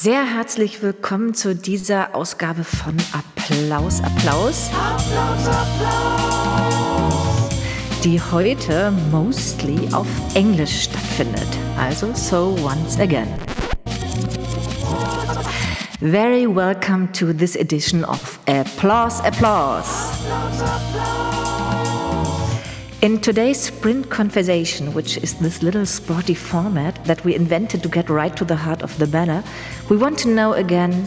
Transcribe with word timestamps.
Sehr 0.00 0.24
herzlich 0.24 0.80
willkommen 0.80 1.34
zu 1.34 1.56
dieser 1.56 2.14
Ausgabe 2.14 2.62
von 2.62 2.96
Applaus, 3.10 4.00
Applaus. 4.00 4.70
Applaus, 4.70 5.48
Applaus. 5.48 7.14
Die 8.04 8.22
heute 8.30 8.92
mostly 9.10 9.76
auf 9.92 10.06
Englisch 10.34 10.84
stattfindet. 10.84 11.48
Also, 11.76 12.14
so 12.14 12.56
once 12.62 12.96
again. 13.00 13.26
Very 15.98 16.46
welcome 16.46 17.10
to 17.14 17.32
this 17.32 17.56
edition 17.56 18.04
of 18.04 18.38
Applause, 18.46 19.20
Applause. 19.24 19.26
applause, 19.26 20.62
applause. 20.62 21.27
In 23.00 23.20
today's 23.20 23.60
sprint 23.60 24.10
conversation, 24.10 24.92
which 24.92 25.18
is 25.18 25.34
this 25.34 25.62
little 25.62 25.86
sporty 25.86 26.34
format 26.34 27.04
that 27.04 27.24
we 27.24 27.36
invented 27.36 27.80
to 27.84 27.88
get 27.88 28.10
right 28.10 28.36
to 28.36 28.44
the 28.44 28.56
heart 28.56 28.82
of 28.82 28.98
the 28.98 29.06
banner, 29.06 29.44
we 29.88 29.96
want 29.96 30.18
to 30.18 30.28
know 30.28 30.54
again 30.54 31.06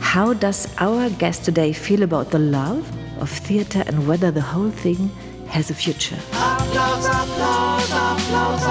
how 0.00 0.34
does 0.34 0.68
our 0.76 1.08
guest 1.08 1.46
today 1.46 1.72
feel 1.72 2.02
about 2.02 2.30
the 2.30 2.38
love 2.38 2.86
of 3.22 3.30
theater 3.30 3.82
and 3.86 4.06
whether 4.06 4.30
the 4.30 4.42
whole 4.42 4.70
thing 4.70 5.10
has 5.48 5.70
a 5.70 5.74
future. 5.74 6.18
Applause, 6.32 7.06
applause, 7.06 7.90
applause, 7.90 8.64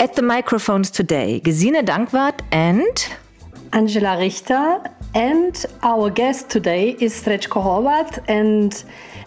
At 0.00 0.14
the 0.14 0.22
microphones 0.22 0.90
today, 0.90 1.42
Gesine 1.44 1.84
Danckwart 1.84 2.40
and 2.50 3.06
Angela 3.74 4.18
Richter, 4.18 4.80
and 5.14 5.66
our 5.82 6.10
guest 6.10 6.50
today 6.50 6.96
is 7.00 7.14
Srećko 7.22 7.62
Horvat. 7.62 8.18
And 8.28 8.84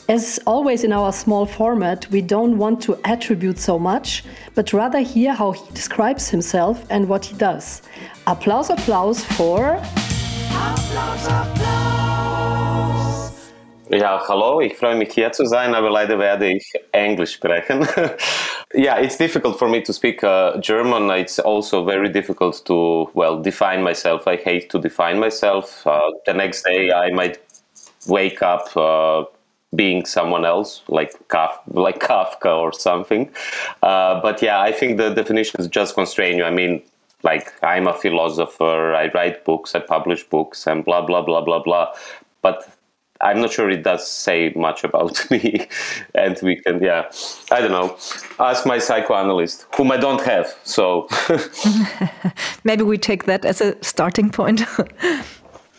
as 0.08 0.40
always 0.46 0.84
in 0.84 0.92
our 0.92 1.12
small 1.12 1.46
format, 1.46 2.10
we 2.12 2.22
don't 2.22 2.58
want 2.58 2.82
to 2.84 2.98
attribute 3.06 3.60
so 3.60 3.80
much, 3.80 4.24
but 4.56 4.74
rather 4.74 5.00
hear 5.00 5.34
how 5.34 5.52
he 5.52 5.64
describes 5.74 6.30
himself 6.30 6.86
and 6.90 7.08
what 7.08 7.26
he 7.26 7.36
does. 7.36 7.82
Applause, 8.28 8.70
applause 8.70 9.24
for. 9.24 9.80
Applaus, 10.52 11.28
Applaus. 11.28 11.70
Ja, 13.92 14.24
hallo, 14.28 14.62
ich 14.62 14.78
freue 14.78 14.96
mich 14.96 15.12
hier 15.14 15.32
zu 15.32 15.46
sein, 15.46 15.74
aber 15.74 15.90
leider 15.90 16.20
werde 16.20 16.54
ich 16.54 16.72
Englisch 16.92 17.34
sprechen. 17.34 17.88
Yeah, 18.74 18.98
it's 18.98 19.18
difficult 19.18 19.58
for 19.58 19.68
me 19.68 19.82
to 19.82 19.94
speak 19.94 20.24
uh, 20.24 20.58
German. 20.60 21.10
It's 21.12 21.40
also 21.40 21.84
very 21.84 22.10
difficult 22.10 22.62
to, 22.66 23.10
well, 23.14 23.42
define 23.42 23.82
myself. 23.82 24.28
I 24.28 24.36
hate 24.36 24.70
to 24.70 24.80
define 24.80 25.20
myself. 25.20 25.86
Uh, 25.88 26.12
the 26.26 26.34
next 26.34 26.64
day 26.64 26.92
I 26.92 27.12
might 27.12 27.40
wake 28.08 28.42
up 28.44 28.76
uh, 28.78 29.26
being 29.76 30.06
someone 30.06 30.46
else, 30.46 30.84
like 30.88 31.14
Kaf- 31.30 31.62
like 31.68 32.00
Kafka 32.10 32.58
or 32.58 32.72
something. 32.72 33.32
Uh, 33.82 34.22
but 34.22 34.42
yeah, 34.42 34.62
I 34.62 34.72
think 34.72 34.98
the 34.98 35.10
definitions 35.10 35.68
just 35.68 35.96
constrain 35.96 36.38
you. 36.38 36.44
I 36.44 36.52
mean, 36.52 36.82
like 37.24 37.52
I'm 37.64 37.88
a 37.88 37.94
philosopher, 37.94 38.94
I 38.94 39.10
write 39.14 39.46
books, 39.46 39.76
I 39.76 39.80
publish 39.80 40.24
books, 40.24 40.68
and 40.68 40.86
blah 40.86 41.02
blah 41.02 41.22
blah 41.22 41.42
blah 41.42 41.62
blah. 41.62 41.94
But 42.42 42.72
I'm 43.22 43.42
not 43.42 43.52
sure 43.52 43.70
it 43.70 43.84
does 43.84 44.10
say 44.10 44.54
much 44.56 44.84
about 44.84 45.26
me. 45.32 45.68
and 46.16 46.40
we 46.42 46.56
can, 46.58 46.82
yeah, 46.82 47.12
I 47.52 47.62
don't 47.62 47.72
know, 47.72 47.98
ask 48.40 48.66
my 48.66 48.80
psychoanalyst, 48.80 49.66
whom 49.76 49.92
I 49.92 49.98
don't 49.98 50.22
have. 50.22 50.58
So 50.64 51.08
maybe 52.64 52.84
we 52.84 52.98
take 52.98 53.26
that 53.26 53.46
as 53.46 53.62
a 53.62 53.76
starting 53.84 54.30
point. 54.30 54.62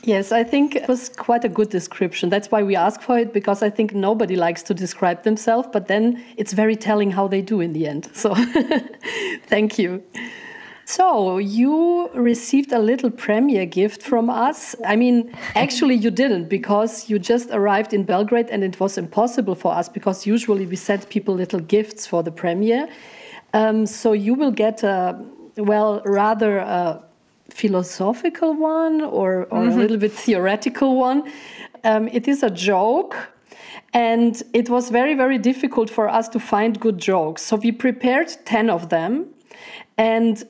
Yes, 0.03 0.33
I 0.33 0.45
think 0.45 0.77
it 0.77 0.89
was 0.89 1.11
quite 1.11 1.45
a 1.45 1.49
good 1.49 1.69
description. 1.69 2.31
That's 2.31 2.51
why 2.51 2.63
we 2.63 2.75
ask 2.75 3.03
for 3.03 3.19
it 3.19 3.35
because 3.35 3.63
I 3.63 3.69
think 3.69 3.95
nobody 3.95 4.35
likes 4.35 4.63
to 4.63 4.73
describe 4.75 5.25
themselves, 5.25 5.69
but 5.71 5.89
then 5.89 6.25
it's 6.39 6.55
very 6.55 6.75
telling 6.75 7.11
how 7.11 7.29
they 7.29 7.43
do 7.43 7.61
in 7.61 7.75
the 7.75 7.87
end. 7.87 8.09
So 8.15 8.35
thank 9.47 9.79
you. 9.79 10.03
So, 10.91 11.39
you 11.39 12.11
received 12.15 12.73
a 12.73 12.81
little 12.81 13.13
premiere 13.13 13.65
gift 13.65 14.03
from 14.03 14.29
us. 14.29 14.75
I 14.85 14.97
mean, 14.97 15.31
actually, 15.55 15.95
you 15.95 16.11
didn't 16.11 16.49
because 16.49 17.09
you 17.09 17.21
just 17.21 17.49
arrived 17.53 17.95
in 17.95 18.03
Belgrade 18.03 18.49
and 18.51 18.65
it 18.65 18.81
was 18.81 18.99
impossible 18.99 19.55
for 19.55 19.73
us 19.73 19.89
because 19.89 20.27
usually 20.27 20.67
we 20.67 20.75
send 20.75 21.09
people 21.09 21.33
little 21.33 21.61
gifts 21.61 22.09
for 22.09 22.25
the 22.25 22.33
premiere. 22.33 22.89
Um, 23.55 23.87
so, 23.87 24.15
you 24.15 24.35
will 24.35 24.51
get 24.51 24.83
a, 24.83 25.17
well, 25.57 26.03
rather 26.05 26.59
a 26.59 27.01
philosophical 27.51 28.55
one 28.55 29.01
or, 29.01 29.07
or 29.11 29.47
mm 29.47 29.47
-hmm. 29.49 29.55
a 29.55 29.61
mm-hmm. 29.61 29.81
little 29.81 29.99
bit 29.99 30.13
theoretical 30.25 30.89
one. 31.11 31.23
Um, 31.85 32.09
it 32.09 32.27
is 32.27 32.43
a 32.43 32.51
joke. 32.51 33.15
And 33.93 34.43
it 34.53 34.69
was 34.69 34.91
very, 34.91 35.15
very 35.15 35.39
difficult 35.39 35.91
for 35.91 36.07
us 36.19 36.29
to 36.29 36.39
find 36.39 36.81
good 36.81 36.99
jokes. 37.05 37.47
So 37.47 37.57
we 37.57 37.73
prepared 37.73 38.29
10 38.45 38.71
of 38.71 38.89
them. 38.89 39.27
And 39.97 40.47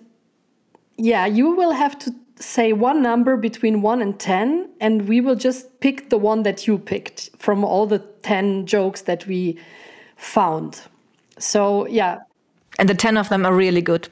yeah, 1.00 1.26
you 1.26 1.50
will 1.56 1.72
have 1.72 1.98
to 2.00 2.14
say 2.36 2.72
one 2.72 3.02
number 3.02 3.36
between 3.36 3.82
1 3.82 4.02
and 4.02 4.18
10 4.18 4.68
and 4.80 5.08
we 5.08 5.20
will 5.20 5.34
just 5.34 5.80
pick 5.80 6.10
the 6.10 6.18
one 6.18 6.42
that 6.42 6.66
you 6.66 6.78
picked 6.78 7.30
from 7.38 7.64
all 7.64 7.86
the 7.86 7.98
10 8.22 8.66
jokes 8.66 9.02
that 9.02 9.26
we 9.26 9.58
found. 10.16 10.80
So, 11.38 11.86
yeah. 11.86 12.18
And 12.78 12.88
the 12.88 12.94
10 12.94 13.16
of 13.16 13.28
them 13.28 13.46
are 13.46 13.54
really 13.54 13.82
good. 13.82 14.08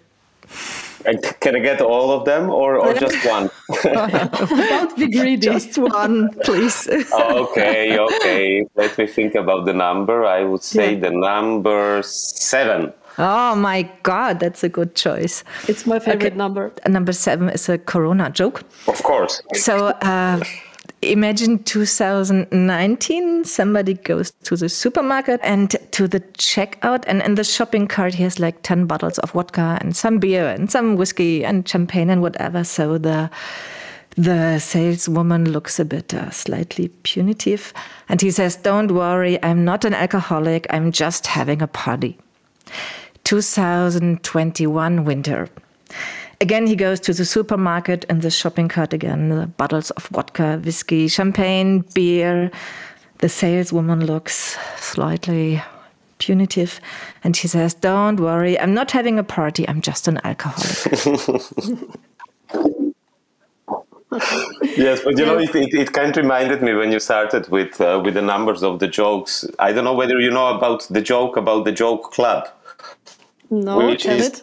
Can 1.41 1.57
I 1.57 1.61
get 1.61 1.81
all 1.81 2.11
of 2.11 2.25
them 2.25 2.51
or, 2.51 2.77
or 2.77 2.93
just 2.95 3.25
one? 3.27 3.51
Don't 3.83 4.97
be 4.97 5.11
greedy. 5.11 5.47
Just 5.47 5.79
one, 5.79 6.31
please. 6.45 6.89
Oh, 7.13 7.47
okay, 7.47 7.99
okay. 7.99 8.67
Let 8.75 8.99
me 8.99 9.07
think 9.07 9.35
about 9.35 9.65
the 9.65 9.73
number. 9.73 10.25
I 10.25 10.45
would 10.45 10.63
say 10.63 10.95
yeah. 10.95 11.01
the 11.01 11.11
number 11.11 12.03
seven. 12.03 12.93
Oh 13.19 13.55
my 13.57 13.83
God, 14.03 14.39
that's 14.41 14.63
a 14.63 14.69
good 14.69 14.95
choice. 14.95 15.43
It's 15.67 15.87
my 15.87 15.99
favorite 15.99 16.27
okay. 16.27 16.37
number. 16.37 16.73
Number 16.87 17.13
seven 17.13 17.49
is 17.49 17.69
a 17.69 17.79
Corona 17.79 18.31
joke. 18.31 18.63
Of 18.87 19.03
course. 19.03 19.43
So 19.55 19.89
uh, 19.89 20.41
imagine 21.03 21.63
2019 21.63 23.45
somebody 23.45 23.95
goes 23.95 24.33
to 24.43 24.57
the 24.57 24.69
supermarket 24.69 25.41
and 25.43 25.77
to 25.93 26.09
the 26.09 26.21
checkout 26.39 27.05
and 27.07 27.23
in 27.23 27.37
the 27.37 27.45
shopping 27.45 27.87
cart 27.87 28.15
he 28.15 28.25
has 28.25 28.41
like 28.41 28.63
10 28.63 28.87
bottles 28.87 29.19
of 29.19 29.31
vodka 29.31 29.79
and 29.81 29.95
some 29.95 30.19
beer 30.19 30.49
and 30.49 30.71
some 30.71 30.97
whiskey 30.97 31.45
and 31.45 31.69
champagne 31.69 32.11
and 32.11 32.21
whatever 32.21 32.65
so 32.65 32.99
the 32.99 33.31
the 34.17 34.59
saleswoman 34.59 35.53
looks 35.53 35.79
a 35.79 35.85
bit 35.85 36.13
uh, 36.13 36.31
slightly 36.31 36.89
punitive 37.05 37.73
and 38.09 38.21
he 38.21 38.31
says 38.33 38.57
don't 38.57 38.91
worry 38.91 39.39
i'm 39.45 39.65
not 39.65 39.85
an 39.85 39.95
alcoholic 39.95 40.67
i'm 40.71 40.91
just 40.91 41.29
having 41.29 41.63
a 41.63 41.69
party 41.69 42.19
2021 43.29 45.05
winter. 45.05 45.49
Again, 46.41 46.67
he 46.67 46.75
goes 46.75 46.99
to 47.01 47.13
the 47.13 47.27
supermarket 47.27 48.07
and 48.09 48.23
the 48.23 48.31
shopping 48.31 48.69
cart 48.69 48.95
again, 48.95 49.29
the 49.29 49.47
bottles 49.47 49.91
of 49.91 50.07
vodka, 50.07 50.59
whiskey, 50.65 51.09
champagne, 51.09 51.85
beer. 51.93 52.51
The 53.19 53.29
saleswoman 53.29 54.07
looks 54.07 54.57
slightly 54.79 55.63
punitive 56.17 56.81
and 57.23 57.37
she 57.37 57.49
says, 57.49 57.75
Don't 57.75 58.19
worry, 58.19 58.59
I'm 58.59 58.73
not 58.73 58.93
having 58.93 59.19
a 59.19 59.25
party, 59.25 59.69
I'm 59.69 59.83
just 59.83 60.09
an 60.09 60.19
alcoholic. 60.25 60.87
yes, 64.79 65.03
but 65.05 65.19
you 65.19 65.27
know, 65.27 65.37
it, 65.37 65.55
it, 65.55 65.75
it, 65.75 65.93
kind 65.93 66.17
of 66.17 66.19
reminded 66.23 66.63
me 66.63 66.73
when 66.73 66.91
you 66.91 66.99
started 66.99 67.47
with 67.51 67.79
uh, 67.79 68.01
with 68.03 68.15
the 68.15 68.23
numbers 68.23 68.63
of 68.63 68.79
the 68.79 68.89
jokes. 68.89 69.45
I 69.59 69.73
don't 69.73 69.85
know 69.85 69.93
whether 69.93 70.19
you 70.19 70.31
know 70.31 70.57
about 70.57 70.87
the 70.89 71.03
joke 71.03 71.37
about 71.37 71.67
the 71.67 71.73
joke 71.73 72.11
club. 72.11 72.49
No, 73.51 73.87
which 73.87 74.07
is, 74.07 74.27
it. 74.27 74.43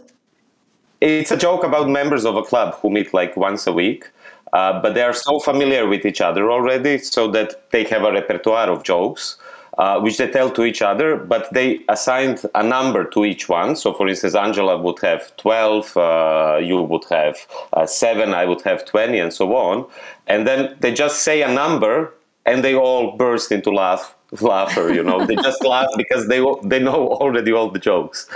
It's 1.01 1.31
a 1.31 1.37
joke 1.37 1.63
about 1.63 1.89
members 1.89 2.25
of 2.25 2.35
a 2.35 2.43
club 2.43 2.75
who 2.75 2.89
meet 2.89 3.13
like 3.13 3.37
once 3.37 3.67
a 3.67 3.73
week, 3.73 4.09
uh, 4.53 4.81
but 4.81 4.93
they 4.93 5.03
are 5.03 5.13
so 5.13 5.39
familiar 5.39 5.87
with 5.87 6.05
each 6.05 6.21
other 6.21 6.51
already, 6.51 6.97
so 6.97 7.29
that 7.31 7.69
they 7.71 7.83
have 7.85 8.03
a 8.03 8.11
repertoire 8.11 8.69
of 8.69 8.83
jokes. 8.83 9.37
Uh, 9.77 9.99
which 9.99 10.15
they 10.15 10.29
tell 10.29 10.49
to 10.49 10.63
each 10.63 10.81
other, 10.81 11.17
but 11.17 11.53
they 11.53 11.81
assigned 11.89 12.45
a 12.55 12.63
number 12.63 13.03
to 13.03 13.25
each 13.25 13.49
one. 13.49 13.75
So, 13.75 13.91
for 13.91 14.07
instance, 14.07 14.33
Angela 14.33 14.77
would 14.81 14.99
have 15.01 15.35
12, 15.35 15.97
uh, 15.97 16.59
you 16.63 16.81
would 16.81 17.03
have 17.09 17.35
uh, 17.73 17.85
7, 17.85 18.33
I 18.33 18.45
would 18.45 18.61
have 18.61 18.85
20, 18.85 19.19
and 19.19 19.33
so 19.33 19.53
on. 19.53 19.85
And 20.27 20.47
then 20.47 20.77
they 20.79 20.93
just 20.93 21.23
say 21.23 21.41
a 21.41 21.51
number 21.51 22.13
and 22.45 22.63
they 22.63 22.73
all 22.73 23.17
burst 23.17 23.51
into 23.51 23.69
laugh 23.69 24.14
laugher 24.41 24.93
you 24.93 25.03
know. 25.03 25.25
They 25.25 25.35
just 25.35 25.63
laugh 25.63 25.89
because 25.97 26.27
they 26.27 26.43
they 26.63 26.79
know 26.79 27.09
already 27.23 27.51
all 27.51 27.69
the 27.69 27.79
jokes. 27.79 28.29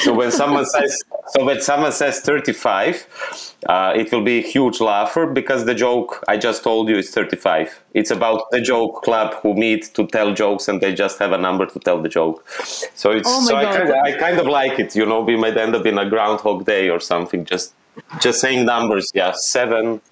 So 0.00 0.12
when 0.14 0.30
someone 0.30 0.66
says 0.66 1.02
so 1.28 1.44
when 1.44 1.60
someone 1.60 1.92
says 1.92 2.20
35 2.20 3.54
uh, 3.68 3.92
it 3.96 4.12
will 4.12 4.22
be 4.22 4.38
a 4.38 4.42
huge 4.42 4.80
laugher 4.80 5.26
because 5.26 5.64
the 5.64 5.74
joke 5.74 6.22
i 6.28 6.36
just 6.36 6.62
told 6.62 6.88
you 6.88 6.96
is 6.96 7.10
35 7.10 7.80
it's 7.94 8.12
about 8.12 8.48
the 8.50 8.60
joke 8.60 9.02
club 9.02 9.34
who 9.42 9.54
meet 9.54 9.94
to 9.94 10.06
tell 10.06 10.32
jokes 10.34 10.68
and 10.68 10.80
they 10.80 10.94
just 10.94 11.18
have 11.18 11.32
a 11.32 11.38
number 11.38 11.66
to 11.66 11.78
tell 11.78 12.00
the 12.00 12.08
joke. 12.08 12.46
So 12.94 13.10
it's 13.10 13.28
oh 13.28 13.46
so 13.46 13.56
I 13.56 13.64
kind, 13.64 13.88
of, 13.88 13.94
I 13.94 14.12
kind 14.18 14.38
of 14.38 14.46
like 14.46 14.78
it 14.78 14.94
you 14.94 15.06
know. 15.06 15.20
We 15.20 15.36
might 15.36 15.56
end 15.56 15.74
up 15.74 15.86
in 15.86 15.98
a 15.98 16.08
groundhog 16.08 16.66
day 16.66 16.88
or 16.90 17.00
something. 17.00 17.44
Just 17.44 17.72
just 18.20 18.40
saying 18.42 18.66
numbers 18.66 19.10
yeah 19.14 19.32
seven 19.32 20.02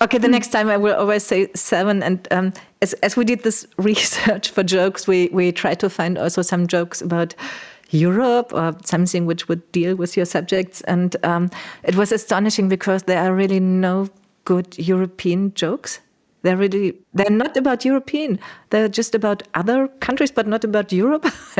Okay, 0.00 0.18
the 0.18 0.28
next 0.28 0.48
time 0.48 0.68
I 0.68 0.76
will 0.76 0.96
always 0.96 1.22
say 1.22 1.48
seven. 1.54 2.02
And 2.02 2.26
um, 2.30 2.52
as, 2.80 2.92
as 2.94 3.16
we 3.16 3.24
did 3.24 3.42
this 3.44 3.66
research 3.76 4.50
for 4.50 4.62
jokes, 4.62 5.06
we, 5.06 5.28
we 5.32 5.52
tried 5.52 5.80
to 5.80 5.90
find 5.90 6.18
also 6.18 6.42
some 6.42 6.66
jokes 6.66 7.00
about 7.00 7.34
Europe 7.90 8.52
or 8.52 8.74
something 8.84 9.26
which 9.26 9.48
would 9.48 9.70
deal 9.72 9.94
with 9.94 10.16
your 10.16 10.26
subjects. 10.26 10.80
And 10.82 11.14
um, 11.24 11.50
it 11.84 11.94
was 11.94 12.10
astonishing 12.10 12.68
because 12.68 13.04
there 13.04 13.22
are 13.22 13.34
really 13.34 13.60
no 13.60 14.08
good 14.44 14.76
European 14.78 15.54
jokes. 15.54 16.00
They're 16.42 16.56
really 16.56 16.98
they're 17.14 17.30
not 17.30 17.56
about 17.56 17.84
European. 17.84 18.38
They're 18.70 18.88
just 18.88 19.14
about 19.14 19.42
other 19.54 19.88
countries, 20.00 20.30
but 20.30 20.46
not 20.46 20.64
about 20.64 20.92
Europe. 20.92 21.24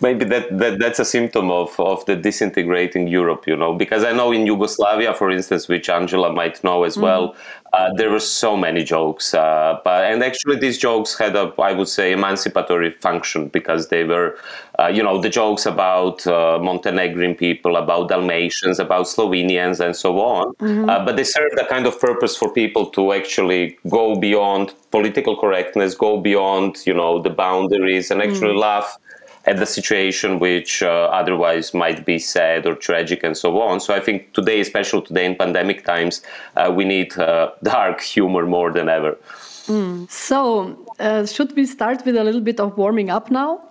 Maybe 0.00 0.24
that, 0.24 0.48
that 0.50 0.78
that's 0.80 0.98
a 0.98 1.04
symptom 1.04 1.50
of, 1.50 1.78
of 1.78 2.04
the 2.06 2.16
disintegrating 2.16 3.06
Europe, 3.06 3.46
you 3.46 3.56
know, 3.56 3.74
because 3.74 4.04
I 4.04 4.12
know 4.12 4.32
in 4.32 4.46
Yugoslavia, 4.46 5.14
for 5.14 5.30
instance, 5.30 5.68
which 5.68 5.88
Angela 5.88 6.32
might 6.32 6.62
know 6.64 6.84
as 6.84 6.96
mm. 6.96 7.02
well, 7.02 7.36
uh, 7.74 7.92
there 7.94 8.10
were 8.10 8.20
so 8.20 8.56
many 8.56 8.84
jokes, 8.84 9.34
uh, 9.34 9.80
but 9.82 10.04
and 10.04 10.22
actually 10.22 10.56
these 10.56 10.78
jokes 10.78 11.18
had 11.18 11.34
a, 11.34 11.52
I 11.58 11.72
would 11.72 11.88
say, 11.88 12.12
emancipatory 12.12 12.92
function 12.92 13.48
because 13.48 13.88
they 13.88 14.04
were, 14.04 14.38
uh, 14.78 14.86
you 14.86 15.02
know, 15.02 15.20
the 15.20 15.28
jokes 15.28 15.66
about 15.66 16.24
uh, 16.26 16.60
Montenegrin 16.62 17.34
people, 17.34 17.76
about 17.76 18.08
Dalmatians, 18.08 18.78
about 18.78 19.06
Slovenians, 19.06 19.80
and 19.84 19.96
so 19.96 20.20
on. 20.20 20.54
Mm-hmm. 20.54 20.88
Uh, 20.88 21.04
but 21.04 21.16
they 21.16 21.24
served 21.24 21.58
a 21.58 21.66
kind 21.66 21.86
of 21.86 22.00
purpose 22.00 22.36
for 22.36 22.52
people 22.52 22.86
to 22.90 23.12
actually 23.12 23.76
go 23.88 24.14
beyond 24.14 24.72
political 24.92 25.36
correctness, 25.36 25.96
go 25.96 26.20
beyond, 26.20 26.76
you 26.86 26.94
know, 26.94 27.20
the 27.20 27.30
boundaries, 27.30 28.10
and 28.10 28.22
actually 28.22 28.54
mm. 28.54 28.60
laugh 28.60 28.98
at 29.46 29.58
the 29.58 29.66
situation 29.66 30.38
which 30.38 30.82
uh, 30.82 31.08
otherwise 31.12 31.74
might 31.74 32.04
be 32.04 32.18
sad 32.18 32.66
or 32.66 32.74
tragic 32.74 33.22
and 33.22 33.36
so 33.36 33.60
on. 33.60 33.80
So 33.80 33.94
I 33.94 34.00
think 34.00 34.32
today, 34.32 34.60
especially 34.60 35.02
today 35.02 35.26
in 35.26 35.36
pandemic 35.36 35.84
times, 35.84 36.22
uh, 36.56 36.72
we 36.74 36.84
need 36.84 37.16
uh, 37.18 37.50
dark 37.62 38.00
humor 38.00 38.46
more 38.46 38.72
than 38.72 38.88
ever. 38.88 39.18
Mm. 39.66 40.10
So, 40.10 40.94
uh, 40.98 41.24
should 41.26 41.56
we 41.56 41.64
start 41.66 42.04
with 42.04 42.16
a 42.16 42.24
little 42.24 42.42
bit 42.42 42.60
of 42.60 42.76
warming 42.76 43.10
up 43.10 43.30
now? 43.30 43.62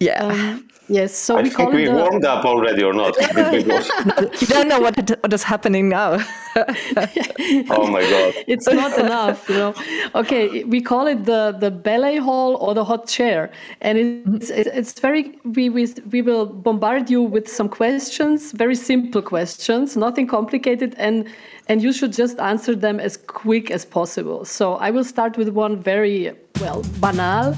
Yeah. 0.00 0.24
Um, 0.24 0.68
Yes, 0.88 1.16
so 1.16 1.36
I 1.36 1.42
we 1.42 1.50
think 1.50 1.72
we 1.72 1.88
warmed 1.88 2.24
up 2.24 2.44
already 2.44 2.84
or 2.84 2.92
not. 2.92 3.16
you 4.40 4.46
don't 4.46 4.68
know 4.68 4.78
what, 4.78 4.96
it, 4.96 5.20
what 5.20 5.32
is 5.32 5.42
happening 5.42 5.88
now. 5.88 6.24
oh 6.56 7.88
my 7.88 8.02
god! 8.02 8.34
It's 8.46 8.68
not 8.68 8.96
enough, 8.96 9.48
you 9.48 9.56
know. 9.56 9.74
Okay, 10.14 10.62
we 10.64 10.80
call 10.80 11.08
it 11.08 11.24
the 11.24 11.56
the 11.58 11.72
ballet 11.72 12.18
hall 12.18 12.54
or 12.56 12.72
the 12.72 12.84
hot 12.84 13.08
chair, 13.08 13.50
and 13.80 13.98
it's 14.36 14.50
it's 14.50 15.00
very 15.00 15.38
we 15.44 15.68
we 15.70 15.88
we 16.12 16.22
will 16.22 16.46
bombard 16.46 17.10
you 17.10 17.20
with 17.20 17.48
some 17.48 17.68
questions, 17.68 18.52
very 18.52 18.76
simple 18.76 19.22
questions, 19.22 19.96
nothing 19.96 20.28
complicated, 20.28 20.94
and 20.98 21.26
and 21.68 21.82
you 21.82 21.92
should 21.92 22.12
just 22.12 22.38
answer 22.38 22.76
them 22.76 23.00
as 23.00 23.16
quick 23.16 23.72
as 23.72 23.84
possible. 23.84 24.44
So 24.44 24.74
I 24.74 24.90
will 24.90 25.04
start 25.04 25.36
with 25.36 25.48
one 25.48 25.82
very 25.82 26.32
well 26.60 26.84
banal. 27.00 27.56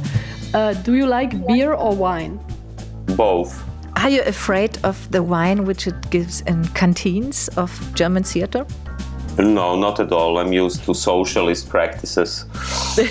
Uh, 0.54 0.72
do 0.82 0.94
you 0.94 1.06
like 1.06 1.46
beer 1.46 1.74
or 1.74 1.94
wine? 1.94 2.40
Both. 3.16 3.62
Are 3.96 4.08
you 4.08 4.22
afraid 4.22 4.78
of 4.84 5.10
the 5.10 5.22
wine 5.22 5.64
which 5.64 5.86
it 5.86 6.10
gives 6.10 6.40
in 6.42 6.66
canteens 6.68 7.48
of 7.56 7.70
German 7.94 8.22
theater? 8.22 8.64
No, 9.38 9.76
not 9.76 10.00
at 10.00 10.12
all. 10.12 10.38
I'm 10.38 10.52
used 10.52 10.84
to 10.84 10.94
socialist 10.94 11.68
practices. 11.68 12.46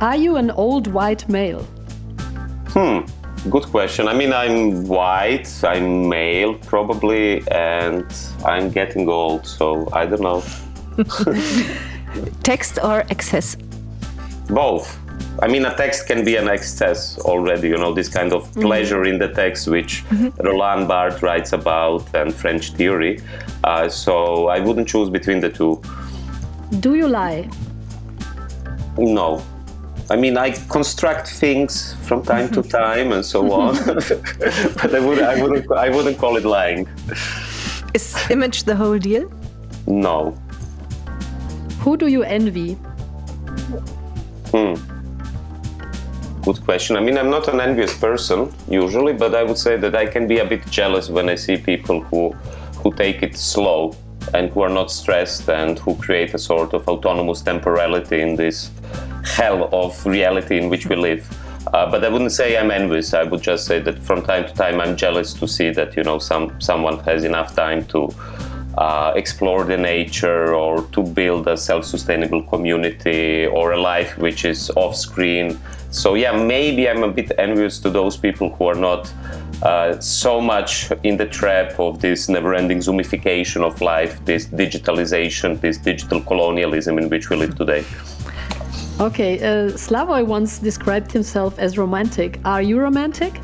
Are 0.00 0.16
you 0.16 0.36
an 0.36 0.50
old 0.50 0.86
white 0.86 1.28
male? 1.28 1.64
Hmm, 2.68 3.00
good 3.48 3.64
question. 3.64 4.08
I 4.08 4.14
mean, 4.14 4.32
I'm 4.32 4.86
white, 4.86 5.48
I'm 5.64 6.08
male 6.08 6.54
probably, 6.54 7.42
and 7.50 8.06
I'm 8.44 8.70
getting 8.70 9.08
old, 9.08 9.46
so 9.46 9.88
I 9.92 10.06
don't 10.06 10.20
know. 10.20 10.42
Text 12.42 12.78
or 12.82 13.00
excess? 13.10 13.56
Both. 14.48 14.98
I 15.42 15.48
mean, 15.48 15.64
a 15.64 15.74
text 15.74 16.06
can 16.06 16.22
be 16.22 16.36
an 16.36 16.48
excess 16.48 17.18
already, 17.20 17.68
you 17.68 17.78
know, 17.78 17.94
this 17.94 18.08
kind 18.08 18.32
of 18.32 18.44
mm-hmm. 18.44 18.60
pleasure 18.60 19.04
in 19.04 19.18
the 19.18 19.28
text, 19.28 19.68
which 19.68 20.04
mm-hmm. 20.04 20.46
Roland 20.46 20.86
Barthes 20.86 21.22
writes 21.22 21.54
about 21.54 22.14
and 22.14 22.34
French 22.34 22.72
theory. 22.72 23.20
Uh, 23.64 23.88
so 23.88 24.48
I 24.48 24.60
wouldn't 24.60 24.86
choose 24.86 25.08
between 25.08 25.40
the 25.40 25.48
two. 25.48 25.80
Do 26.80 26.94
you 26.94 27.08
lie? 27.08 27.48
No. 28.98 29.42
I 30.10 30.16
mean, 30.16 30.36
I 30.36 30.50
construct 30.68 31.28
things 31.28 31.94
from 32.02 32.22
time 32.22 32.50
to 32.50 32.62
time 32.62 33.12
and 33.12 33.24
so 33.24 33.50
on, 33.52 33.76
but 33.86 34.94
I, 34.94 35.00
would, 35.00 35.22
I, 35.22 35.40
wouldn't, 35.40 35.72
I 35.72 35.88
wouldn't 35.88 36.18
call 36.18 36.36
it 36.36 36.44
lying. 36.44 36.86
Is 37.94 38.14
image 38.28 38.64
the 38.64 38.76
whole 38.76 38.98
deal? 38.98 39.30
No. 39.86 40.36
Who 41.80 41.96
do 41.96 42.08
you 42.08 42.24
envy? 42.24 42.74
Hmm 44.52 44.89
good 46.52 46.64
question. 46.64 46.96
I 46.96 47.00
mean, 47.00 47.16
I'm 47.16 47.30
not 47.30 47.48
an 47.48 47.60
envious 47.60 47.96
person 47.96 48.52
usually, 48.68 49.12
but 49.12 49.34
I 49.34 49.42
would 49.44 49.58
say 49.58 49.76
that 49.76 49.94
I 49.94 50.06
can 50.06 50.26
be 50.26 50.38
a 50.38 50.44
bit 50.44 50.66
jealous 50.66 51.08
when 51.08 51.28
I 51.28 51.36
see 51.36 51.56
people 51.56 52.00
who 52.00 52.30
who 52.80 52.92
take 52.94 53.22
it 53.22 53.36
slow 53.36 53.94
and 54.34 54.50
who 54.50 54.62
are 54.62 54.74
not 54.80 54.90
stressed 54.90 55.48
and 55.48 55.78
who 55.78 55.94
create 55.96 56.34
a 56.34 56.38
sort 56.38 56.72
of 56.72 56.88
autonomous 56.88 57.42
temporality 57.42 58.20
in 58.20 58.36
this 58.36 58.70
hell 59.36 59.68
of 59.72 59.90
reality 60.06 60.56
in 60.58 60.70
which 60.70 60.86
we 60.86 60.96
live. 60.96 61.22
Uh, 61.74 61.90
but 61.90 62.04
I 62.04 62.08
wouldn't 62.08 62.32
say 62.32 62.56
I'm 62.58 62.70
envious. 62.70 63.12
I 63.12 63.24
would 63.24 63.42
just 63.42 63.66
say 63.66 63.78
that 63.80 63.98
from 64.08 64.22
time 64.22 64.44
to 64.48 64.54
time 64.54 64.80
I'm 64.80 64.96
jealous 64.96 65.34
to 65.34 65.46
see 65.46 65.70
that 65.78 65.96
you 65.96 66.02
know 66.02 66.18
some 66.18 66.44
someone 66.60 66.98
has 67.10 67.24
enough 67.24 67.54
time 67.54 67.84
to 67.92 68.00
uh, 68.78 69.12
explore 69.16 69.64
the 69.64 69.76
nature 69.76 70.54
or 70.54 70.82
to 70.92 71.02
build 71.02 71.48
a 71.48 71.56
self-sustainable 71.56 72.42
community 72.44 73.46
or 73.46 73.72
a 73.72 73.80
life 73.80 74.16
which 74.18 74.44
is 74.44 74.70
off 74.76 74.94
screen 74.94 75.58
so 75.90 76.14
yeah 76.14 76.32
maybe 76.32 76.88
i'm 76.88 77.02
a 77.02 77.10
bit 77.10 77.32
envious 77.38 77.78
to 77.80 77.90
those 77.90 78.16
people 78.16 78.50
who 78.50 78.66
are 78.66 78.74
not 78.74 79.12
uh, 79.62 79.98
so 80.00 80.40
much 80.40 80.90
in 81.02 81.16
the 81.16 81.26
trap 81.26 81.78
of 81.78 82.00
this 82.00 82.28
never-ending 82.28 82.78
zoomification 82.78 83.62
of 83.62 83.80
life 83.80 84.24
this 84.24 84.46
digitalization 84.46 85.60
this 85.60 85.76
digital 85.76 86.20
colonialism 86.20 86.98
in 86.98 87.08
which 87.08 87.28
we 87.28 87.36
live 87.36 87.54
today. 87.56 87.84
Okay 89.00 89.38
uh, 89.40 89.70
slavoj 89.76 90.26
once 90.26 90.58
described 90.58 91.10
himself 91.10 91.58
as 91.58 91.76
romantic. 91.76 92.38
Are 92.44 92.62
you 92.62 92.78
romantic 92.78 93.40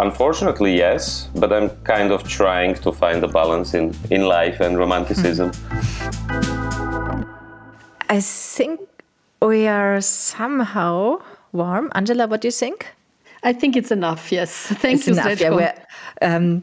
Unfortunately, 0.00 0.76
yes, 0.76 1.28
but 1.34 1.52
I'm 1.52 1.70
kind 1.82 2.12
of 2.12 2.22
trying 2.22 2.74
to 2.76 2.92
find 2.92 3.24
a 3.24 3.26
balance 3.26 3.74
in, 3.74 3.92
in 4.10 4.22
life 4.22 4.60
and 4.60 4.78
romanticism. 4.78 5.50
I 8.08 8.20
think 8.20 8.80
we 9.42 9.66
are 9.66 10.00
somehow 10.00 11.20
warm. 11.50 11.90
Angela, 11.96 12.28
what 12.28 12.42
do 12.42 12.46
you 12.46 12.52
think? 12.52 12.86
I 13.42 13.52
think 13.52 13.76
it's 13.76 13.90
enough. 13.90 14.30
Yes, 14.30 14.52
thank 14.66 14.98
it's 14.98 15.08
you. 15.08 15.14
Enough, 15.14 15.40
yeah, 15.40 15.74
um, 16.22 16.62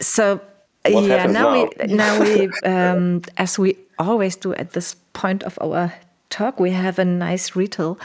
so 0.00 0.40
what 0.88 1.04
yeah, 1.04 1.26
now, 1.26 1.54
now, 1.54 1.68
we 1.78 1.94
now 1.94 2.20
we 2.24 2.50
um, 2.64 3.22
as 3.36 3.56
we 3.56 3.76
always 4.00 4.34
do 4.34 4.52
at 4.54 4.72
this 4.72 4.96
point 5.12 5.44
of 5.44 5.56
our 5.60 5.92
talk, 6.28 6.58
we 6.58 6.72
have 6.72 6.98
a 6.98 7.04
nice 7.04 7.54
ritual 7.54 8.00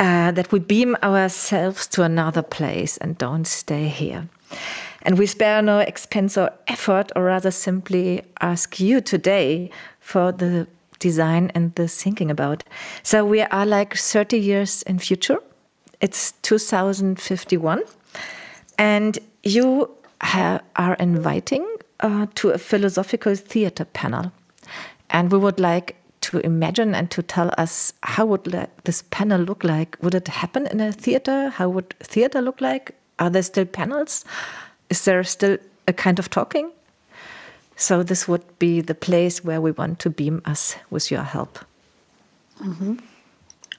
uh, 0.00 0.32
that 0.32 0.50
we 0.50 0.58
beam 0.58 0.96
ourselves 1.02 1.86
to 1.86 2.02
another 2.02 2.42
place 2.42 2.96
and 2.96 3.18
don't 3.18 3.46
stay 3.46 3.86
here. 3.86 4.26
And 5.02 5.18
we 5.18 5.26
spare 5.26 5.62
no 5.62 5.78
expense 5.78 6.36
or 6.38 6.50
effort, 6.68 7.12
or 7.14 7.24
rather 7.24 7.50
simply 7.50 8.22
ask 8.40 8.80
you 8.80 9.00
today 9.00 9.70
for 10.00 10.32
the 10.32 10.66
design 10.98 11.52
and 11.54 11.74
the 11.74 11.86
thinking 11.86 12.30
about. 12.30 12.64
So 13.02 13.24
we 13.24 13.42
are 13.42 13.66
like 13.66 13.94
30 13.94 14.38
years 14.38 14.82
in 14.82 14.98
future. 14.98 15.38
It's 16.00 16.32
2051. 16.42 17.82
And 18.78 19.18
you 19.42 19.90
are 20.76 20.94
inviting 20.98 21.66
uh, 22.00 22.26
to 22.36 22.50
a 22.50 22.58
philosophical 22.58 23.34
theater 23.34 23.84
panel. 23.84 24.32
And 25.10 25.30
we 25.30 25.38
would 25.38 25.60
like 25.60 25.96
to 26.20 26.38
imagine 26.38 26.94
and 26.94 27.10
to 27.10 27.22
tell 27.22 27.50
us 27.58 27.92
how 28.02 28.26
would 28.26 28.44
this 28.84 29.02
panel 29.10 29.40
look 29.40 29.64
like? 29.64 29.96
Would 30.02 30.14
it 30.14 30.28
happen 30.28 30.66
in 30.66 30.80
a 30.80 30.92
theater? 30.92 31.50
How 31.50 31.68
would 31.68 31.94
theater 32.00 32.40
look 32.40 32.60
like? 32.60 32.94
Are 33.18 33.30
there 33.30 33.42
still 33.42 33.66
panels? 33.66 34.24
Is 34.88 35.04
there 35.04 35.24
still 35.24 35.58
a 35.86 35.92
kind 35.92 36.18
of 36.18 36.30
talking? 36.30 36.70
So 37.76 38.02
this 38.02 38.28
would 38.28 38.58
be 38.58 38.80
the 38.80 38.94
place 38.94 39.42
where 39.42 39.60
we 39.60 39.70
want 39.70 39.98
to 40.00 40.10
beam 40.10 40.42
us 40.44 40.76
with 40.90 41.10
your 41.10 41.22
help. 41.22 41.58
Mm 42.60 42.76
-hmm. 42.78 42.98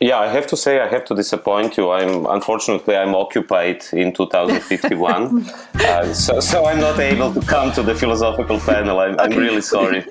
Yeah, 0.02 0.18
I 0.18 0.28
have 0.30 0.48
to 0.48 0.58
say 0.58 0.80
I 0.80 0.88
have 0.88 1.06
to 1.06 1.16
disappoint 1.16 1.78
you. 1.78 1.92
I'm 1.92 2.26
unfortunately 2.26 2.96
I'm 2.96 3.14
occupied 3.14 3.86
in 3.94 4.12
2051, 4.12 5.46
uh, 5.76 6.14
so 6.14 6.40
so 6.40 6.66
I'm 6.66 6.80
not 6.80 7.00
able 7.00 7.32
to 7.32 7.42
come 7.42 7.72
to 7.74 7.84
the 7.84 7.94
philosophical 7.94 8.60
panel. 8.60 9.00
I'm, 9.00 9.14
okay. 9.14 9.24
I'm 9.24 9.38
really 9.38 9.62
sorry, 9.62 10.04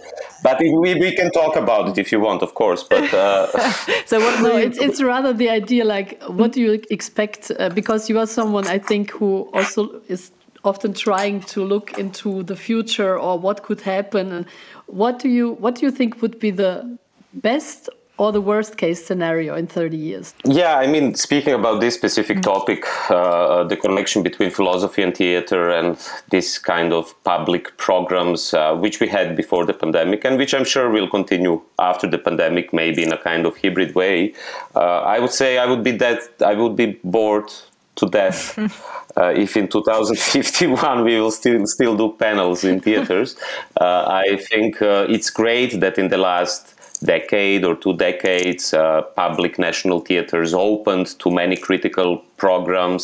but 0.43 0.59
we, 0.61 0.95
we 0.95 1.15
can 1.15 1.31
talk 1.31 1.57
about 1.57 1.89
it 1.89 1.99
if 1.99 2.13
you 2.13 2.21
want, 2.21 2.43
of 2.43 2.55
course. 2.55 2.83
But 2.83 3.13
uh, 3.13 3.47
so 4.07 4.21
what? 4.21 4.43
No, 4.43 4.57
it's 4.57 4.79
it's 4.79 5.03
rather 5.03 5.33
the 5.33 5.49
idea. 5.49 5.85
Like, 5.85 6.23
what 6.25 6.53
do 6.53 6.61
you 6.61 6.83
expect? 6.91 7.51
Uh, 7.59 7.69
because 7.69 8.09
you 8.09 8.19
are 8.19 8.27
someone 8.27 8.67
I 8.67 8.79
think 8.79 9.11
who 9.11 9.51
also 9.53 10.01
is 10.09 10.33
often 10.65 10.93
trying 10.93 11.41
to 11.41 11.65
look 11.65 11.99
into 11.99 12.43
the 12.43 12.57
future 12.57 13.19
or 13.19 13.39
what 13.39 13.63
could 13.63 13.81
happen 13.81 14.31
and 14.33 14.47
what 14.87 15.19
do 15.19 15.29
you 15.29 15.53
what 15.53 15.77
do 15.77 15.87
you 15.87 15.91
think 15.91 16.21
would 16.21 16.39
be 16.39 16.51
the 16.51 16.99
best 17.33 17.89
or 18.21 18.33
the 18.33 18.41
worst 18.53 18.77
case 18.77 19.03
scenario 19.03 19.55
in 19.55 19.67
30 19.67 19.97
years? 19.97 20.35
Yeah, 20.45 20.77
I 20.77 20.87
mean, 20.87 21.15
speaking 21.15 21.55
about 21.55 21.81
this 21.81 21.95
specific 21.95 22.39
mm. 22.39 22.43
topic, 22.43 22.85
uh, 23.09 23.65
the 23.65 23.79
connection 23.79 24.23
between 24.23 24.51
philosophy 24.51 25.03
and 25.03 25.17
theater 25.17 25.71
and 25.71 25.97
this 26.29 26.59
kind 26.59 26.93
of 26.93 27.15
public 27.25 27.75
programs, 27.79 28.53
uh, 28.53 28.75
which 28.75 29.01
we 29.01 29.09
had 29.09 29.37
before 29.37 29.65
the 29.65 29.73
pandemic 29.73 30.27
and 30.27 30.37
which 30.37 30.53
I'm 30.53 30.67
sure 30.67 30.91
will 30.91 31.09
continue 31.09 31.63
after 31.79 32.07
the 32.07 32.19
pandemic, 32.19 32.75
maybe 32.75 33.03
in 33.03 33.11
a 33.11 33.17
kind 33.17 33.47
of 33.47 33.57
hybrid 33.57 33.95
way. 33.95 34.35
Uh, 34.77 35.01
I 35.15 35.19
would 35.19 35.33
say 35.33 35.57
I 35.57 35.65
would 35.65 35.83
be 35.83 35.93
that 35.93 36.21
I 36.45 36.53
would 36.55 36.77
be 36.77 37.01
bored 37.03 37.51
to 37.97 38.07
death 38.07 38.59
uh, 39.17 39.33
if 39.35 39.57
in 39.57 39.67
2051 39.67 41.05
we 41.05 41.19
will 41.19 41.31
still 41.31 41.67
still 41.67 41.97
do 41.97 42.13
panels 42.19 42.65
in 42.65 42.81
theaters. 42.81 43.37
Uh, 43.81 44.05
I 44.27 44.37
think 44.37 44.83
uh, 44.83 45.07
it's 45.09 45.31
great 45.31 45.81
that 45.81 45.97
in 45.97 46.09
the 46.09 46.19
last 46.19 46.75
decade 47.03 47.65
or 47.65 47.75
two 47.77 47.97
decades, 47.97 48.75
uh, 48.75 49.03
public 49.17 49.59
national 49.59 50.01
theaters 50.01 50.53
opened 50.55 51.19
to 51.19 51.31
many 51.31 51.57
critical 51.57 52.25
programs. 52.41 53.03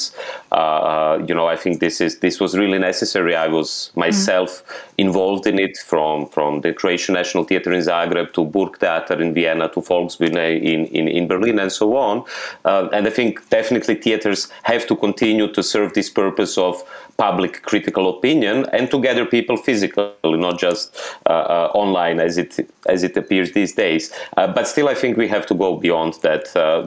Uh, 0.50 0.54
uh, 0.92 1.24
you 1.28 1.34
know, 1.34 1.46
I 1.54 1.56
think 1.62 1.80
this 1.86 2.00
is 2.00 2.12
this 2.20 2.40
was 2.40 2.56
really 2.62 2.80
necessary. 2.90 3.36
I 3.36 3.48
was 3.58 3.92
myself 3.94 4.50
mm-hmm. 4.50 5.06
involved 5.06 5.46
in 5.46 5.58
it 5.66 5.76
from 5.90 6.26
from 6.34 6.60
the 6.64 6.72
Croatian 6.80 7.14
National 7.20 7.44
Theatre 7.44 7.72
in 7.78 7.82
Zagreb 7.90 8.32
to 8.32 8.42
Burgtheater 8.56 9.20
in 9.20 9.34
Vienna 9.34 9.68
to 9.74 9.80
Volksbühne 9.80 10.46
in, 10.72 10.80
in, 10.98 11.08
in 11.08 11.28
Berlin 11.28 11.58
and 11.58 11.70
so 11.70 11.86
on. 11.96 12.24
Uh, 12.64 12.88
and 12.92 13.06
I 13.06 13.10
think 13.10 13.30
definitely 13.50 13.96
theaters 13.96 14.40
have 14.62 14.86
to 14.86 14.96
continue 14.96 15.48
to 15.52 15.62
serve 15.62 15.92
this 15.92 16.10
purpose 16.10 16.58
of 16.58 16.82
public 17.16 17.62
critical 17.62 18.04
opinion 18.16 18.66
and 18.72 18.90
to 18.90 19.00
gather 19.00 19.24
people 19.24 19.56
physically, 19.56 20.36
not 20.46 20.58
just 20.58 20.82
uh, 21.26 21.30
uh, 21.56 21.70
online 21.74 22.20
as 22.20 22.38
it 22.42 22.50
as 22.88 23.02
it 23.02 23.16
appears 23.16 23.48
these 23.52 23.72
days. 23.74 24.12
Uh, 24.36 24.46
but 24.56 24.64
still, 24.68 24.88
I 24.88 24.94
think 24.94 25.16
we 25.16 25.28
have 25.28 25.46
to 25.46 25.54
go 25.54 25.76
beyond 25.76 26.12
that. 26.26 26.44
Uh, 26.56 26.80